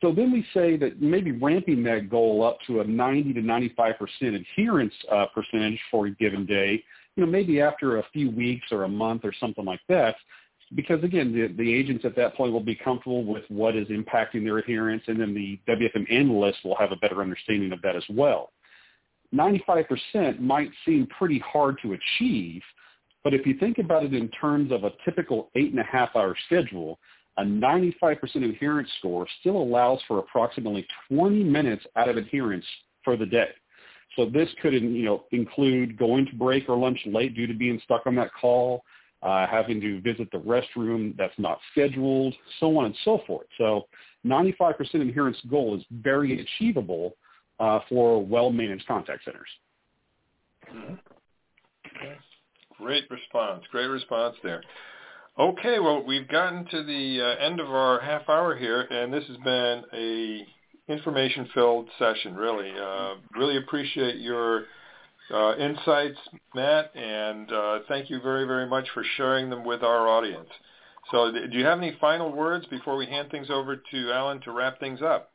So 0.00 0.12
then 0.12 0.30
we 0.30 0.46
say 0.54 0.76
that 0.76 1.02
maybe 1.02 1.32
ramping 1.32 1.82
that 1.84 2.08
goal 2.08 2.44
up 2.44 2.58
to 2.66 2.80
a 2.80 2.84
90 2.84 3.32
to 3.34 3.40
95% 3.40 3.96
adherence 4.20 4.94
uh, 5.10 5.26
percentage 5.34 5.80
for 5.90 6.06
a 6.06 6.10
given 6.10 6.46
day, 6.46 6.84
you 7.16 7.24
know, 7.24 7.30
maybe 7.30 7.60
after 7.60 7.98
a 7.98 8.04
few 8.12 8.30
weeks 8.30 8.66
or 8.70 8.84
a 8.84 8.88
month 8.88 9.24
or 9.24 9.32
something 9.40 9.64
like 9.64 9.80
that, 9.88 10.14
because 10.74 11.02
again, 11.02 11.32
the, 11.32 11.52
the 11.62 11.74
agents 11.74 12.04
at 12.04 12.16
that 12.16 12.34
point 12.34 12.52
will 12.52 12.60
be 12.60 12.74
comfortable 12.74 13.24
with 13.24 13.44
what 13.48 13.76
is 13.76 13.88
impacting 13.88 14.44
their 14.44 14.58
adherence, 14.58 15.02
and 15.06 15.20
then 15.20 15.34
the 15.34 15.58
WFM 15.68 16.10
analyst 16.12 16.58
will 16.64 16.76
have 16.76 16.92
a 16.92 16.96
better 16.96 17.22
understanding 17.22 17.72
of 17.72 17.80
that 17.82 17.96
as 17.96 18.04
well. 18.10 18.50
95% 19.34 20.40
might 20.40 20.70
seem 20.84 21.06
pretty 21.06 21.38
hard 21.38 21.78
to 21.82 21.94
achieve, 21.94 22.62
but 23.24 23.34
if 23.34 23.46
you 23.46 23.54
think 23.58 23.78
about 23.78 24.04
it 24.04 24.14
in 24.14 24.28
terms 24.28 24.72
of 24.72 24.84
a 24.84 24.92
typical 25.04 25.50
eight 25.54 25.70
and 25.70 25.80
a 25.80 25.84
half 25.84 26.10
hour 26.16 26.34
schedule, 26.46 26.98
a 27.36 27.42
95% 27.42 28.18
adherence 28.36 28.88
score 28.98 29.26
still 29.40 29.56
allows 29.56 30.00
for 30.08 30.18
approximately 30.18 30.86
20 31.08 31.44
minutes 31.44 31.84
out 31.96 32.08
of 32.08 32.16
adherence 32.16 32.64
for 33.04 33.16
the 33.16 33.26
day. 33.26 33.48
So 34.16 34.26
this 34.26 34.48
could, 34.60 34.72
you 34.72 35.04
know, 35.04 35.24
include 35.30 35.96
going 35.96 36.26
to 36.26 36.34
break 36.34 36.68
or 36.68 36.76
lunch 36.76 36.98
late 37.06 37.36
due 37.36 37.46
to 37.46 37.54
being 37.54 37.80
stuck 37.84 38.06
on 38.06 38.16
that 38.16 38.30
call, 38.34 38.82
uh, 39.22 39.46
having 39.46 39.80
to 39.80 40.00
visit 40.00 40.28
the 40.30 40.38
restroom 40.38 41.16
that's 41.16 41.38
not 41.38 41.58
scheduled, 41.72 42.34
so 42.60 42.76
on 42.78 42.86
and 42.86 42.96
so 43.04 43.20
forth. 43.26 43.46
So 43.58 43.86
95% 44.24 45.08
adherence 45.08 45.38
goal 45.50 45.76
is 45.76 45.84
very 45.90 46.40
achievable 46.40 47.14
uh, 47.60 47.80
for 47.88 48.24
well-managed 48.24 48.86
contact 48.86 49.24
centers. 49.24 49.48
Great 52.78 53.10
response. 53.10 53.64
Great 53.72 53.86
response 53.86 54.36
there. 54.42 54.62
Okay, 55.38 55.78
well, 55.78 56.04
we've 56.04 56.28
gotten 56.28 56.64
to 56.66 56.82
the 56.82 57.20
uh, 57.22 57.44
end 57.44 57.60
of 57.60 57.68
our 57.68 58.00
half 58.00 58.28
hour 58.28 58.56
here, 58.56 58.82
and 58.82 59.12
this 59.12 59.24
has 59.28 59.36
been 59.38 59.84
a 59.92 60.46
information-filled 60.92 61.88
session, 61.98 62.34
really. 62.34 62.70
Uh, 62.70 63.14
really 63.36 63.56
appreciate 63.58 64.16
your 64.16 64.64
uh, 65.32 65.56
insights, 65.56 66.18
Matt, 66.54 66.94
and 66.96 67.52
uh, 67.52 67.78
thank 67.88 68.10
you 68.10 68.20
very, 68.20 68.46
very 68.46 68.66
much 68.66 68.86
for 68.94 69.04
sharing 69.16 69.50
them 69.50 69.64
with 69.64 69.82
our 69.82 70.08
audience. 70.08 70.48
So 71.10 71.32
do 71.32 71.58
you 71.58 71.64
have 71.64 71.78
any 71.78 71.96
final 72.00 72.32
words 72.32 72.66
before 72.66 72.96
we 72.96 73.06
hand 73.06 73.30
things 73.30 73.48
over 73.50 73.76
to 73.76 74.12
Alan 74.12 74.40
to 74.42 74.52
wrap 74.52 74.78
things 74.78 75.00
up? 75.02 75.32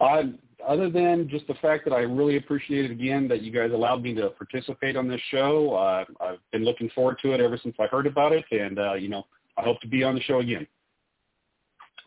Uh, 0.00 0.22
other 0.66 0.90
than 0.90 1.28
just 1.28 1.46
the 1.46 1.54
fact 1.54 1.84
that 1.84 1.94
I 1.94 2.00
really 2.00 2.36
appreciate 2.36 2.84
it 2.84 2.90
again 2.90 3.28
that 3.28 3.42
you 3.42 3.52
guys 3.52 3.70
allowed 3.72 4.02
me 4.02 4.14
to 4.14 4.30
participate 4.30 4.96
on 4.96 5.08
this 5.08 5.20
show. 5.30 5.74
Uh, 5.74 6.04
I've 6.20 6.38
been 6.52 6.64
looking 6.64 6.90
forward 6.94 7.18
to 7.22 7.32
it 7.32 7.40
ever 7.40 7.58
since 7.62 7.76
I 7.78 7.86
heard 7.86 8.06
about 8.06 8.32
it, 8.32 8.44
and 8.50 8.78
uh, 8.78 8.94
you 8.94 9.08
know, 9.08 9.24
I 9.56 9.62
hope 9.62 9.80
to 9.80 9.88
be 9.88 10.02
on 10.02 10.14
the 10.14 10.20
show 10.22 10.40
again. 10.40 10.66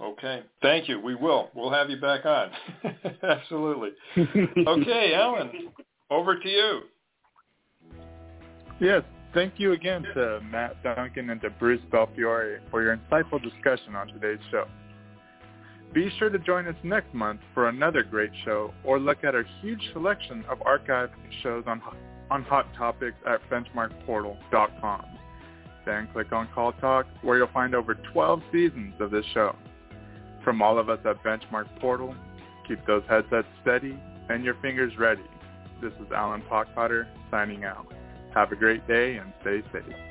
Okay, 0.01 0.41
thank 0.61 0.89
you. 0.89 0.99
We 0.99 1.15
will. 1.15 1.49
We'll 1.53 1.71
have 1.71 1.89
you 1.89 1.99
back 2.01 2.25
on. 2.25 2.49
Absolutely. 3.23 3.91
okay, 4.17 5.13
Alan, 5.13 5.51
over 6.11 6.37
to 6.37 6.49
you. 6.49 6.81
Yes, 8.79 9.03
thank 9.33 9.53
you 9.57 9.71
again 9.71 10.03
to 10.13 10.41
Matt 10.41 10.83
Duncan 10.83 11.29
and 11.29 11.41
to 11.41 11.49
Bruce 11.49 11.81
Belfiore 11.91 12.59
for 12.69 12.83
your 12.83 12.97
insightful 12.97 13.41
discussion 13.41 13.95
on 13.95 14.07
today's 14.07 14.39
show. 14.51 14.65
Be 15.93 16.09
sure 16.19 16.29
to 16.29 16.39
join 16.39 16.67
us 16.67 16.75
next 16.83 17.13
month 17.13 17.41
for 17.53 17.67
another 17.67 18.03
great 18.03 18.31
show 18.45 18.73
or 18.83 18.99
look 18.99 19.23
at 19.23 19.35
our 19.35 19.45
huge 19.61 19.81
selection 19.93 20.43
of 20.49 20.59
archived 20.59 21.11
shows 21.43 21.63
on, 21.67 21.81
on 22.29 22.43
Hot 22.43 22.65
Topics 22.75 23.17
at 23.27 23.41
benchmarkportal.com. 23.49 25.05
Then 25.85 26.07
click 26.13 26.31
on 26.31 26.47
Call 26.53 26.73
Talk 26.73 27.07
where 27.23 27.37
you'll 27.37 27.47
find 27.47 27.75
over 27.75 27.95
12 28.13 28.41
seasons 28.51 28.93
of 28.99 29.11
this 29.11 29.25
show. 29.33 29.55
From 30.43 30.61
all 30.61 30.79
of 30.79 30.89
us 30.89 30.99
at 31.05 31.21
Benchmark 31.23 31.67
Portal, 31.79 32.15
keep 32.67 32.85
those 32.87 33.03
headsets 33.09 33.47
steady 33.61 33.99
and 34.29 34.43
your 34.43 34.55
fingers 34.61 34.93
ready. 34.97 35.21
This 35.81 35.93
is 35.93 36.11
Alan 36.11 36.43
Pockpotter 36.43 37.07
signing 37.31 37.63
out. 37.63 37.91
Have 38.35 38.51
a 38.51 38.55
great 38.55 38.87
day 38.87 39.15
and 39.15 39.33
stay 39.41 39.63
safe. 39.73 40.10